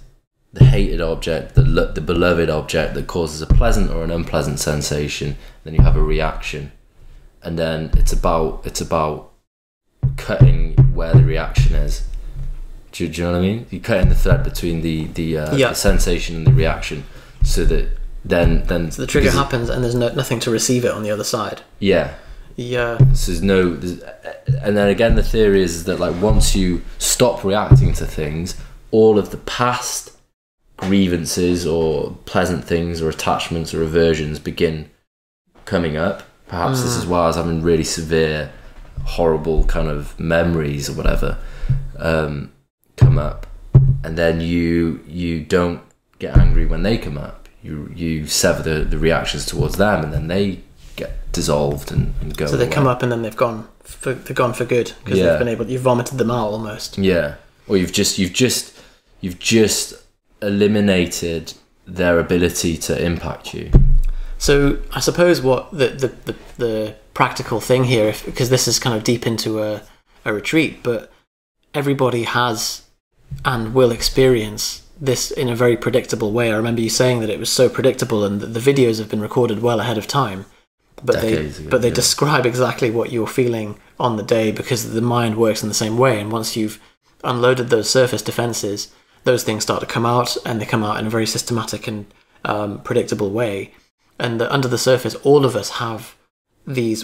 [0.57, 4.59] the hated object the lo- the beloved object that causes a pleasant or an unpleasant
[4.59, 6.71] sensation then you have a reaction
[7.43, 9.31] and then it's about it's about
[10.15, 12.03] cutting where the reaction is
[12.91, 13.65] do you, do you know what I mean?
[13.69, 15.69] You're cutting the thread between the the, uh, Yeah.
[15.69, 17.03] the sensation and the reaction,
[17.43, 17.89] so that
[18.25, 21.11] then then So the trigger happens and there's no, nothing to receive it on the
[21.11, 21.61] other side.
[21.79, 22.15] Yeah,
[22.55, 22.97] Yeah.
[23.13, 24.01] so there's no, there's,
[24.63, 28.55] and then again the theory is that like once you stop reacting to things,
[28.89, 30.11] all of the past
[30.77, 34.89] grievances or pleasant things or attachments or aversions begin
[35.65, 36.23] coming up.
[36.47, 38.51] Perhaps this is why I was having really severe,
[39.03, 41.37] horrible kind of memories or whatever
[41.99, 42.51] um,
[42.95, 43.47] come up,
[44.03, 45.81] and then you you don't
[46.19, 47.49] get angry when they come up.
[47.61, 50.61] You you sever the, the reactions towards them, and then they
[50.95, 52.45] get dissolved and, and go.
[52.45, 52.73] So they away.
[52.73, 55.31] come up and then they've gone for they're gone for good because Yeah.
[55.31, 56.97] they've been able you've vomited them out almost.
[56.97, 57.35] Yeah,
[57.67, 58.73] or you've just you've just
[59.19, 59.95] you've just
[60.41, 61.53] eliminated
[61.85, 63.71] their ability to impact you.
[64.37, 68.77] So I suppose what the the, the, the practical thing here, if, because this is
[68.77, 69.81] kind of deep into a,
[70.23, 71.11] a retreat, but
[71.73, 72.83] everybody has
[73.43, 76.51] and will experience this in a very predictable way.
[76.51, 79.21] I remember you saying that it was so predictable and that the videos have been
[79.21, 80.45] recorded well ahead of time.
[81.03, 81.93] But Decades they ago, but they yeah.
[81.93, 85.97] describe exactly what you're feeling on the day because the mind works in the same
[85.97, 86.19] way.
[86.19, 86.79] And once you've
[87.23, 88.91] unloaded those surface defenses,
[89.27, 92.05] those things start to come out, and they come out in a very systematic and
[92.43, 93.73] um, predictable way.
[94.17, 96.15] And the, under the surface, all of us have
[96.65, 97.01] these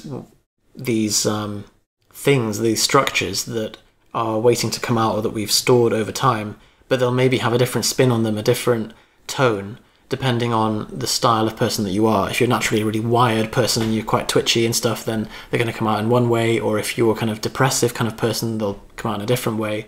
[0.76, 1.65] these um,
[2.11, 3.78] things, these structures that
[4.13, 6.55] are waiting to come out or that we've stored over time,
[6.88, 8.93] but they'll maybe have a different spin on them, a different
[9.28, 9.78] tone,
[10.09, 12.30] depending on the style of person that you are.
[12.30, 15.63] If you're naturally a really wired person and you're quite twitchy and stuff, then they're
[15.63, 18.09] going to come out in one way, or if you're a kind of depressive kind
[18.11, 19.86] of person, they'll come out in a different way.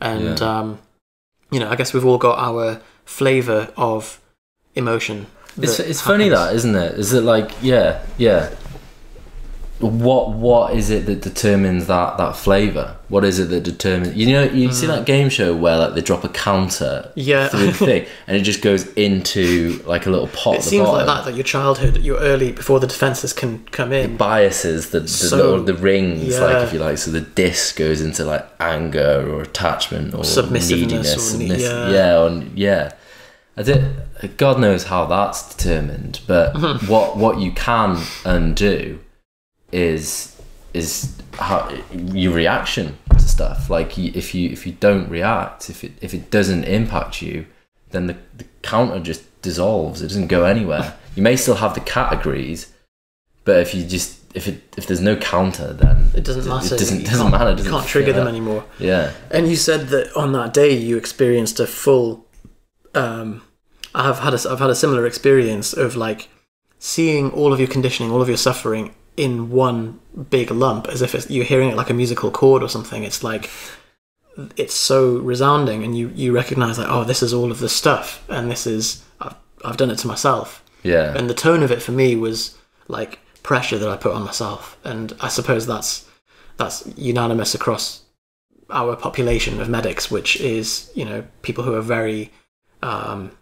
[0.00, 0.58] And, Yeah.
[0.58, 0.78] um,
[1.50, 4.20] you know, I guess we've all got our flavour of
[4.74, 5.26] emotion.
[5.60, 6.98] It's it's funny that isn't it?
[6.98, 8.50] Is it like yeah yeah.
[9.80, 12.96] What what is it that determines that that flavor?
[13.08, 14.16] What is it that determines?
[14.16, 14.88] You know, you see mm.
[14.88, 17.46] that game show where like they drop a counter Yeah.
[17.48, 20.54] through the thing, and it just goes into like a little pot.
[20.56, 21.06] It the seems like bottom.
[21.06, 24.16] that, that your childhood, your early, before the defences can come in.
[24.16, 26.40] biases the the, So- little, the rings yeah.
[26.40, 30.70] like if you like so the disc goes into like anger or attachment or Submissiveness
[30.70, 31.90] neediness or submiss- yeah.
[31.90, 32.92] yeah or, yeah
[33.56, 36.56] I did, God knows how that's determined but
[36.88, 38.98] what what you can undo
[39.72, 40.34] is
[40.74, 45.92] is how your reaction to stuff like if you if you don't react if it
[46.00, 47.46] if it doesn't impact you
[47.90, 51.80] then the, the counter just dissolves it doesn't go anywhere you may still have the
[51.80, 52.72] categories
[53.44, 56.76] but if you just if it if there's no counter then It doesn't it matter.
[56.76, 58.64] doesn't, You doesn't can't- matter it You doesn't can't trigger them anymore.
[58.78, 62.26] yeah And you said that on that day you experienced a full.
[62.94, 63.42] Um,
[63.94, 66.28] I've had a, I've had a similar experience of like
[66.78, 69.98] seeing all of your conditioning, all of your suffering in one
[70.30, 73.02] big lump, as if it's, you're hearing it like a musical chord or something.
[73.02, 73.50] It's like
[74.56, 78.24] it's so resounding, and you you recognize like, oh, this is all of the stuff,
[78.28, 80.64] and this is I've, I've done it to myself.
[80.84, 81.16] Yeah.
[81.16, 82.56] And the tone of it for me was
[82.86, 86.08] like pressure that I put on myself, and I suppose that's
[86.56, 88.02] that's unanimous across
[88.70, 92.30] our population of medics, which is you know people who are very
[92.82, 93.32] um,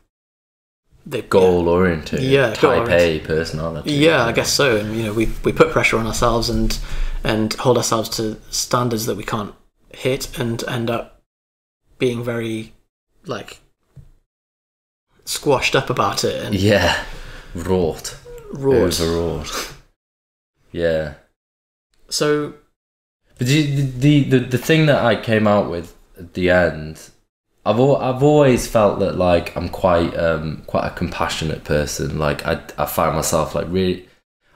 [1.07, 2.20] they Goal oriented.
[2.20, 2.88] Yeah, Type.
[2.90, 3.92] A personality.
[3.92, 4.76] Yeah, I guess so.
[4.76, 6.76] And you know, we we put pressure on ourselves and
[7.22, 9.54] and hold ourselves to standards that we can't
[9.94, 11.22] hit, and end up
[11.98, 12.72] being very
[13.24, 13.61] like
[15.24, 17.04] squashed up about it and Yeah.
[17.54, 18.16] Wrought.
[18.52, 19.00] wrought.
[19.00, 19.72] Overwrought.
[20.72, 21.14] yeah.
[22.09, 22.54] So
[23.38, 27.11] But the, the the the thing that I came out with at the end,
[27.66, 32.18] I've I've always felt that like I'm quite um quite a compassionate person.
[32.18, 34.08] Like I I find myself like really.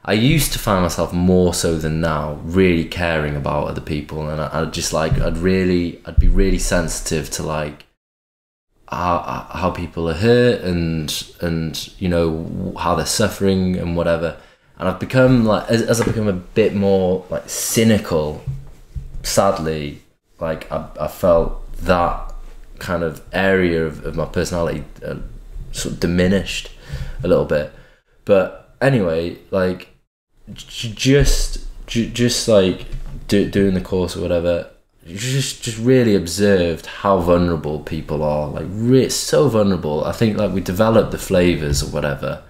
[0.02, 4.40] I used to find myself more so than now really caring about other people, and
[4.40, 7.84] I, I'd just like I'd really I'd be really sensitive to like
[8.88, 14.36] how how people are hurt and and you know how they're suffering and whatever.
[14.78, 18.42] And I've become like as, as I've become a bit more like cynical
[19.22, 20.00] sadly,
[20.38, 22.29] like I, I felt that
[22.80, 25.16] kind of area of, of my personality uh,
[25.72, 26.70] sort of diminished
[27.22, 27.72] a little bit.
[28.24, 29.88] But anyway, like
[30.52, 32.86] just just like
[33.28, 34.70] do, doing the course or whatever,
[35.06, 38.48] just just really observed how vulnerable people are.
[38.48, 40.04] Like re- so vulnerable.
[40.04, 42.42] I think like we develop the flavors or whatever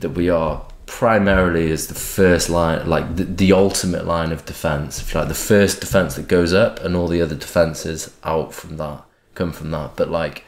[0.00, 5.00] that we are primarily as the first line, like the, the ultimate line of defense.
[5.00, 8.52] If you like, the first defense that goes up, and all the other defenses out
[8.52, 9.02] from that
[9.34, 9.96] come from that.
[9.96, 10.44] But like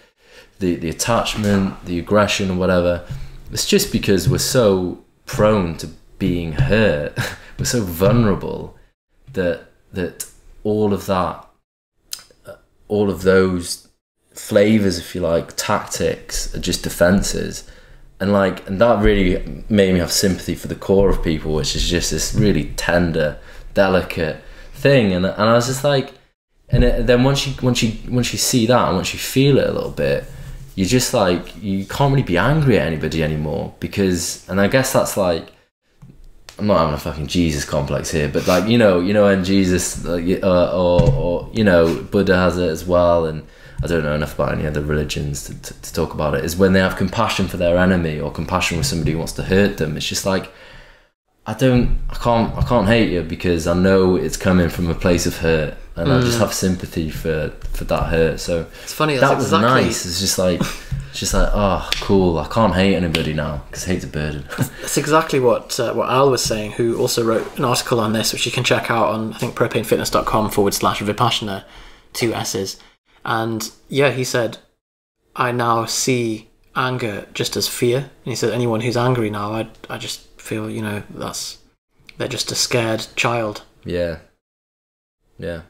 [0.59, 3.07] the the attachment, the aggression, whatever,
[3.51, 7.19] it's just because we're so prone to being hurt,
[7.59, 8.77] we're so vulnerable
[9.33, 10.27] that that
[10.63, 11.47] all of that,
[12.47, 12.55] uh,
[12.89, 13.89] all of those
[14.33, 17.71] flavors, if you like, tactics are just defenses.
[18.21, 21.75] And like and that really made me have sympathy for the core of people which
[21.77, 23.39] is just this really tender
[23.75, 25.13] delicate thing.
[25.13, 26.15] And, and i was just like
[26.71, 29.59] and it, then once you once you once you see that and once you feel
[29.59, 30.25] it a little bit
[30.75, 34.93] you're just like you can't really be angry at anybody anymore because and i guess
[34.93, 35.53] that's like
[36.59, 39.45] i'm not having a fucking jesus complex here but like you know you know and
[39.45, 43.47] jesus like, uh, or or you know buddha has it as well and
[43.83, 46.57] I don't know enough about any other religions to, to, to talk about it, is
[46.57, 49.77] when they have compassion for their enemy or compassion with somebody who wants to hurt
[49.77, 49.97] them.
[49.99, 50.51] It's just like,
[51.47, 54.95] I don't, I can't, I can't hate you because I know it's coming from a
[54.95, 58.41] place of hurt, and I just have sympathy for for that hurt.
[58.41, 59.17] So it's funny.
[59.17, 60.05] that was exactly, nice.
[60.07, 62.39] It's just like, it's just like, oh, cool.
[62.39, 64.45] I can't hate anybody now because hate's a burden.
[64.59, 68.33] That's exactly what uh, what Al was saying, who also wrote an article on this,
[68.33, 71.65] which you can check out on I think propanefitness.com forward slash vipassana,
[72.13, 72.81] two S's.
[73.25, 74.59] And yeah, he said,
[75.37, 77.99] I now see anger just as fear.
[77.99, 81.59] And he said, anyone who's angry now, I I just feel you know that's
[82.19, 83.63] they're just a scared child.
[83.85, 84.19] yeah,
[85.39, 85.63] yeah.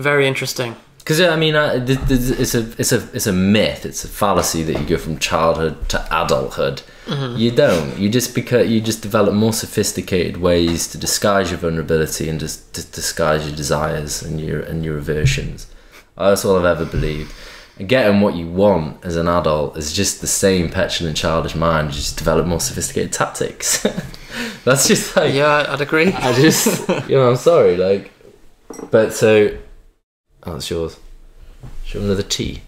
[0.00, 0.76] Very interesting.
[0.98, 3.86] Because I mean, it's a it's a it's a myth.
[3.86, 6.82] It's a fallacy that you go from childhood to adulthood.
[7.06, 7.36] Mm-hmm.
[7.36, 7.98] You don't.
[7.98, 12.72] You just because you just develop more sophisticated ways to disguise your vulnerability and just
[12.74, 15.66] to disguise your desires and your and your aversions.
[16.16, 17.32] That's all I've ever believed.
[17.78, 21.88] And getting what you want as an adult is just the same petulant, childish mind.
[21.88, 23.82] You just develop more sophisticated tactics.
[24.64, 26.12] That's just like Yeah, I'd agree.
[26.12, 28.12] I just, you know, I'm sorry, like,
[28.90, 29.56] but so,
[30.44, 30.98] oh, it's yours.
[31.86, 32.62] You another tea?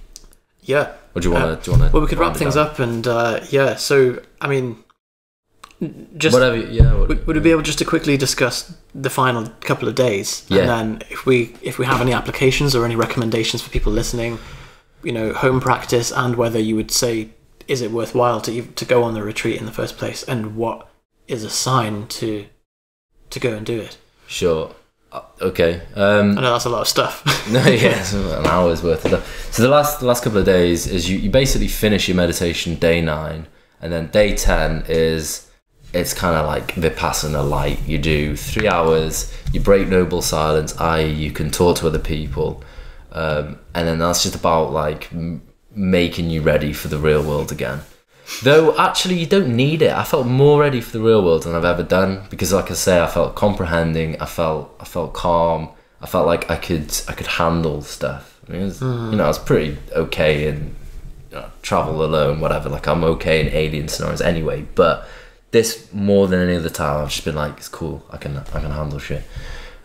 [0.63, 0.93] yeah.
[1.15, 1.63] Or do you want Uh, to?
[1.63, 1.93] do you want to?
[1.95, 3.77] Well, we could wrap things up, and uh, yeah.
[3.77, 4.83] So, I mean,
[6.17, 6.57] just Whatever.
[6.57, 6.95] Yeah.
[6.95, 10.45] What, would, would we be able just to quickly discuss the final couple of days,
[10.49, 10.61] Yeah.
[10.61, 14.39] and then if we if we have any applications or any recommendations for people listening,
[15.03, 17.31] you know, home practice, and whether you would say
[17.69, 20.89] is it worthwhile to to go on the retreat in the first place, and what
[21.29, 22.47] is a sign to
[23.31, 23.99] to go and do it.
[24.27, 24.75] Sure.
[25.13, 25.83] Uh, Okay.
[25.95, 27.25] Um, I know that's a lot of stuff.
[27.51, 29.53] no, yeah, it's an hour's worth of stuff.
[29.53, 32.77] So the last the last couple of days is you, you basically finish your meditation
[32.77, 33.47] day nine,
[33.81, 35.51] and then day ten is
[35.93, 37.81] it's kind of like vipassana light.
[37.87, 42.63] You do three hours, you break noble silence, i.e., you can talk to other people,
[43.13, 45.43] um, and then that's just about like m-
[45.75, 47.81] making you ready for the real world again.
[48.43, 49.93] Though actually, you don't need it.
[49.93, 52.75] I felt more ready for the real world than I've ever done because, like I
[52.75, 54.21] say, I felt comprehending.
[54.21, 55.71] I felt I felt calm.
[56.01, 58.41] I felt like I could I could handle stuff.
[58.49, 60.75] I mean, it was, You know, I was pretty okay in
[61.31, 62.69] you know, travel alone, whatever.
[62.69, 64.67] Like I'm okay in alien scenarios anyway.
[64.75, 65.07] But
[65.53, 68.05] this more than any other time, I've just been like, it's cool.
[68.11, 69.23] I can I can handle shit.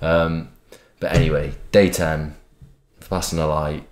[0.02, 0.50] Um,
[1.00, 2.36] but anyway, day ten,
[3.10, 3.88] passing a light.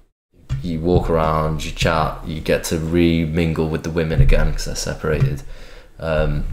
[0.61, 4.75] You walk around, you chat, you get to re-mingle with the women again because they're
[4.75, 5.43] separated.
[5.99, 6.45] Um,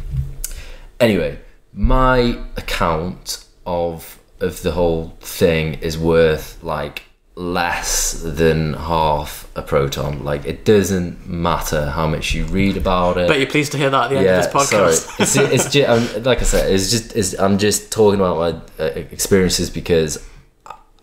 [1.01, 1.39] anyway,
[1.73, 10.25] my account of of the whole thing is worth like less than half a proton.
[10.25, 13.29] Like it doesn't matter how much you read about it.
[13.29, 14.69] But you're pleased to hear that at the end yeah, of this podcast.
[14.69, 15.17] sorry.
[15.21, 18.37] It's, it's just, um, like I said, it's just it's, I'm just talking about
[18.79, 20.19] my uh, experiences because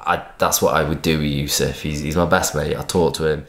[0.09, 1.81] I that's what I would do with Yusuf.
[1.81, 2.75] He's he's my best mate.
[2.75, 3.45] I talk to him.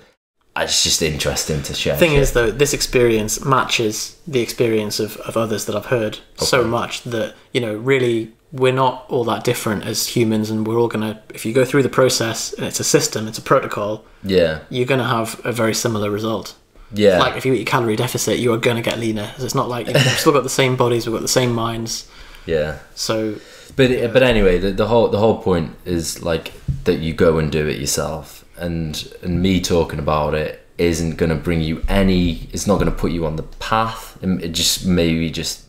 [0.57, 1.95] It's just interesting to share.
[1.95, 2.21] The thing shit.
[2.21, 7.03] is though this experience matches the experience of, of others that i've heard so much
[7.05, 11.23] that you know really we're not all that different as humans and we're all gonna
[11.33, 14.87] if you go through the process and it's a system it's a protocol yeah, you're
[14.87, 16.57] gonna have a very similar result
[16.93, 19.69] yeah, like if you eat a calorie deficit you are gonna get leaner it's not
[19.69, 22.11] like we've still got the same bodies we've got the same minds
[22.47, 22.79] yeah.
[22.95, 23.37] so
[23.81, 26.53] But but anyway, the, the whole the whole point is like
[26.85, 31.31] that you go and do it yourself, and and me talking about it isn't going
[31.31, 32.47] to bring you any.
[32.53, 34.19] It's not going to put you on the path.
[34.23, 35.65] It just maybe just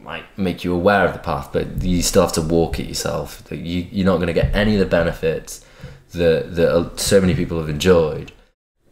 [0.00, 3.44] might make you aware of the path, but you still have to walk it yourself.
[3.44, 5.64] That you you're not going to get any of the benefits
[6.10, 8.32] that that so many people have enjoyed,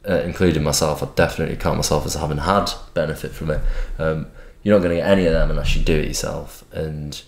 [0.09, 1.03] uh, including myself.
[1.03, 3.61] I definitely count myself as having had benefit from it.
[3.99, 4.29] Um,
[4.63, 7.21] you're not going to get any of them unless you do it yourself, and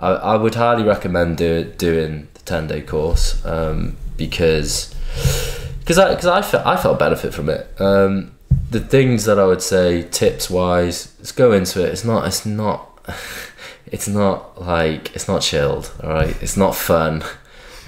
[0.00, 4.94] I, I would highly recommend do, doing the 10 day course um, because
[5.80, 7.68] because I, cause I, felt, I felt benefit from it.
[7.80, 8.32] Um,
[8.70, 11.88] the things that I would say tips wise, let's go into it.
[11.88, 13.00] It's not, it's not,
[13.86, 16.40] it's not like, it's not chilled, all right?
[16.40, 17.24] It's not fun.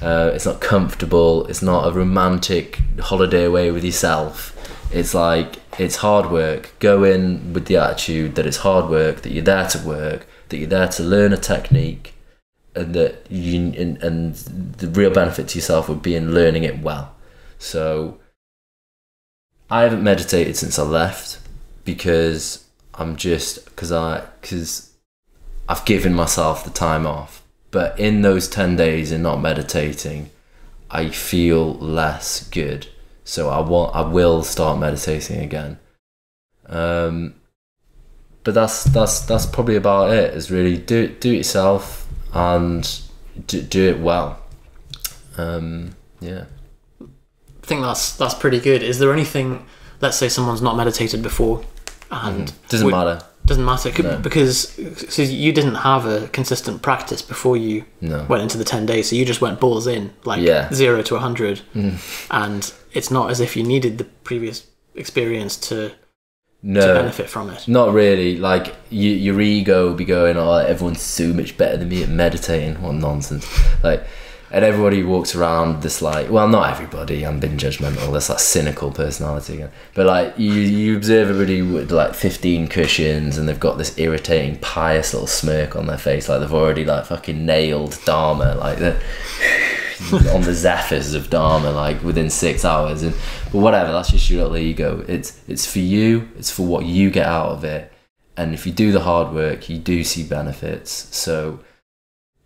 [0.00, 1.46] Uh, it's not comfortable.
[1.46, 4.48] It's not a romantic holiday away with yourself.
[4.92, 6.72] It's like, it's hard work.
[6.80, 10.58] Go in with the attitude that it's hard work, that you're there to work, that
[10.58, 12.14] you're there to learn a technique,
[12.76, 16.78] and that you and, and the real benefit to yourself would be in learning it
[16.80, 17.16] well.
[17.58, 18.20] So
[19.68, 21.40] I haven't meditated since I left
[21.84, 24.92] because I'm just because I because
[25.68, 27.42] I've given myself the time off.
[27.70, 30.30] But in those ten days and not meditating,
[30.90, 32.88] I feel less good.
[33.24, 35.78] So I want I will start meditating again.
[36.66, 37.34] Um,
[38.44, 40.34] but that's that's that's probably about it.
[40.34, 43.00] Is really do it do it yourself and
[43.46, 44.38] do, do it well.
[45.38, 46.44] Um, yeah.
[47.00, 48.82] I think that's that's pretty good.
[48.82, 49.64] Is there anything?
[50.00, 51.62] Let's say someone's not meditated before,
[52.10, 53.20] and Doesn't would- matter.
[53.44, 54.18] Doesn't matter No.
[54.18, 54.68] because
[55.08, 58.24] so you didn't have a consistent practice before you No.
[58.28, 59.10] went into the ten days.
[59.10, 60.68] So you just went balls in, like Yeah.
[60.68, 60.74] Mm.
[60.74, 61.60] zero to hundred,
[62.30, 64.62] and it's not as if you needed the previous
[64.94, 65.90] experience to,
[66.62, 66.94] to No.
[66.94, 67.66] benefit from it.
[67.66, 68.36] Not really.
[68.38, 72.08] Like you, your ego will be going, "Oh, everyone's so much better than me at
[72.08, 73.46] meditating." What nonsense!
[73.82, 74.04] Like,
[74.54, 77.24] and everybody walks around this like, well, not everybody.
[77.24, 78.12] I'm being judgmental.
[78.12, 79.54] That's like cynical personality.
[79.54, 79.70] again.
[79.94, 84.58] But like, you you observe everybody with like 15 cushions, and they've got this irritating,
[84.60, 89.00] pious little smirk on their face, like they've already like fucking nailed Dharma, like the
[90.12, 93.02] on the zephyrs of Dharma, like within six hours.
[93.02, 93.14] And
[93.50, 95.04] but whatever, that's just your little ego.
[95.08, 96.28] It's it's for you.
[96.36, 97.92] It's for what you get out of it.
[98.36, 100.90] And if you do the hard work, you do see benefits.
[101.14, 101.60] So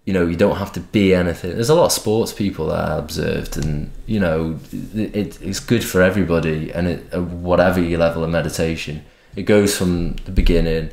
[0.07, 1.52] you know you don't have to be anything.
[1.52, 5.84] There's a lot of sports people that I observed, and you know it, it's good
[5.84, 6.72] for everybody.
[6.72, 9.04] And it, whatever your level of meditation,
[9.34, 10.91] it goes from the beginning,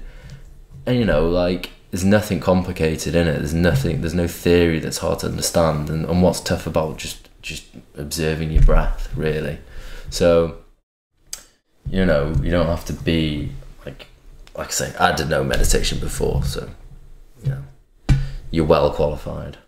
[0.86, 3.38] and you know like there's nothing complicated in it.
[3.38, 4.02] There's nothing.
[4.02, 5.92] There's no theory that's hard to understand.
[5.92, 7.66] And, and what's tough about just just
[7.96, 9.60] observing your breath, really.
[10.10, 10.58] So
[11.88, 13.52] you know you don't have to be
[13.86, 14.08] like
[14.58, 14.96] like I say.
[15.00, 16.68] I did no meditation before, so
[17.44, 18.18] you know
[18.50, 19.60] you're well qualified.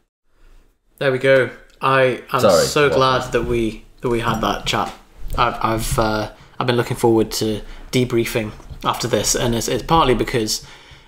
[0.97, 1.51] There we go.
[1.79, 2.95] I am Sorry, so what?
[2.95, 4.91] glad that we that we had that chat.
[5.37, 7.61] I've I've, uh, I've been looking forward to
[7.91, 8.51] debriefing
[8.83, 10.65] after this, and it's, it's partly because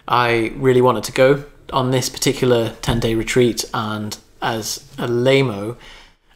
[0.08, 5.78] I really wanted to go on this particular ten day retreat, and as a lameo,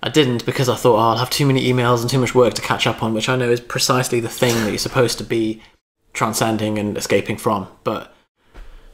[0.03, 2.53] I didn't because I thought oh, I'll have too many emails and too much work
[2.56, 5.23] to catch up on, which I know is precisely the thing that you're supposed to
[5.23, 5.61] be
[6.14, 7.68] transcending and escaping from.
[7.84, 8.14] But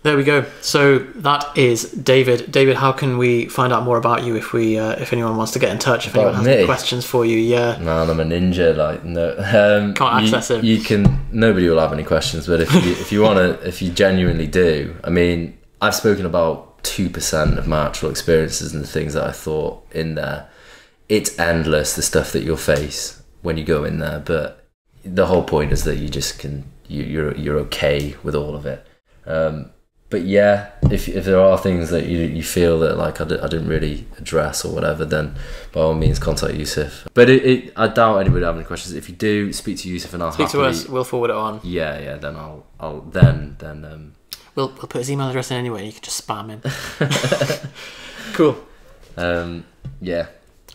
[0.08, 0.46] there we go.
[0.62, 2.50] So that is David.
[2.52, 5.52] David, how can we find out more about you if we, uh, if anyone wants
[5.54, 6.66] to get in touch, if anyone has any me?
[6.66, 7.38] questions for you?
[7.38, 8.76] Yeah, Man, I'm a ninja.
[8.76, 10.64] Like no, um, Can't you, access him.
[10.64, 11.28] You can.
[11.32, 12.48] Nobody will have any questions.
[12.48, 16.26] But if you if you want to, if you genuinely do, I mean, I've spoken
[16.26, 20.50] about two percent of my actual experiences and the things that I thought in there.
[21.10, 24.20] It's endless the stuff that you'll face when you go in there.
[24.20, 24.68] But
[25.04, 28.66] the whole point is that you just can you, you're you're okay with all of
[28.66, 28.86] it.
[29.26, 29.72] Um,
[30.10, 33.40] but yeah, if if there are things that you you feel that like I, di-
[33.40, 35.36] I didn't really address or whatever, then
[35.74, 37.08] by all means contact Yusuf.
[37.14, 38.96] But it, it I doubt anybody have any questions.
[38.96, 40.88] If you do, speak to Yusuf and I'll Speak to us.
[40.88, 41.60] We'll forward it on.
[41.64, 42.16] Yeah, yeah.
[42.16, 44.14] Then I'll I'll then then um
[44.56, 45.86] We'll, we'll put his email address in anyway.
[45.86, 47.70] You can just spam him.
[48.34, 48.58] cool.
[49.18, 49.66] um
[50.02, 50.28] yeah.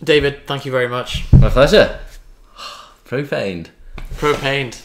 [0.04, 1.32] David, thank you very much.
[1.32, 2.00] My pleasure.
[3.04, 3.70] Profaned.
[4.18, 4.78] Propaned.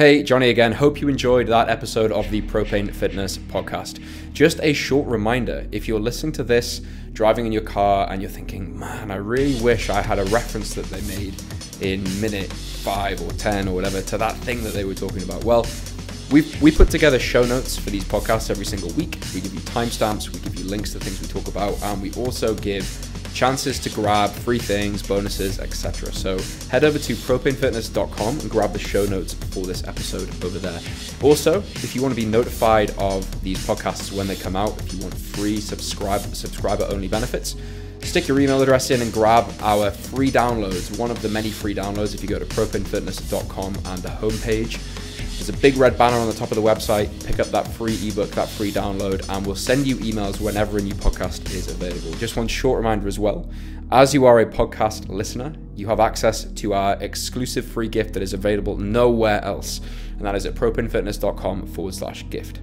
[0.00, 0.72] Hey, Johnny again.
[0.72, 4.02] Hope you enjoyed that episode of the Propane Fitness podcast.
[4.32, 6.80] Just a short reminder if you're listening to this
[7.12, 10.72] driving in your car and you're thinking, man, I really wish I had a reference
[10.72, 11.34] that they made
[11.82, 15.44] in minute five or 10 or whatever to that thing that they were talking about.
[15.44, 15.66] Well,
[16.30, 19.18] we we put together show notes for these podcasts every single week.
[19.34, 22.10] We give you timestamps, we give you links to things we talk about, and we
[22.14, 22.86] also give
[23.40, 26.12] chances to grab free things, bonuses, etc.
[26.12, 26.38] So
[26.68, 30.78] head over to propanefitness.com and grab the show notes for this episode over there.
[31.22, 34.92] Also, if you want to be notified of these podcasts when they come out, if
[34.92, 37.56] you want free subscribe subscriber only benefits,
[38.02, 40.98] stick your email address in and grab our free downloads.
[40.98, 44.78] One of the many free downloads if you go to propanefitness.com and the homepage.
[45.40, 47.08] There's a big red banner on the top of the website.
[47.24, 50.82] Pick up that free ebook, that free download, and we'll send you emails whenever a
[50.82, 52.12] new podcast is available.
[52.18, 53.50] Just one short reminder as well.
[53.90, 58.22] As you are a podcast listener, you have access to our exclusive free gift that
[58.22, 59.80] is available nowhere else,
[60.18, 62.60] and that is at propanefitness.com forward slash gift.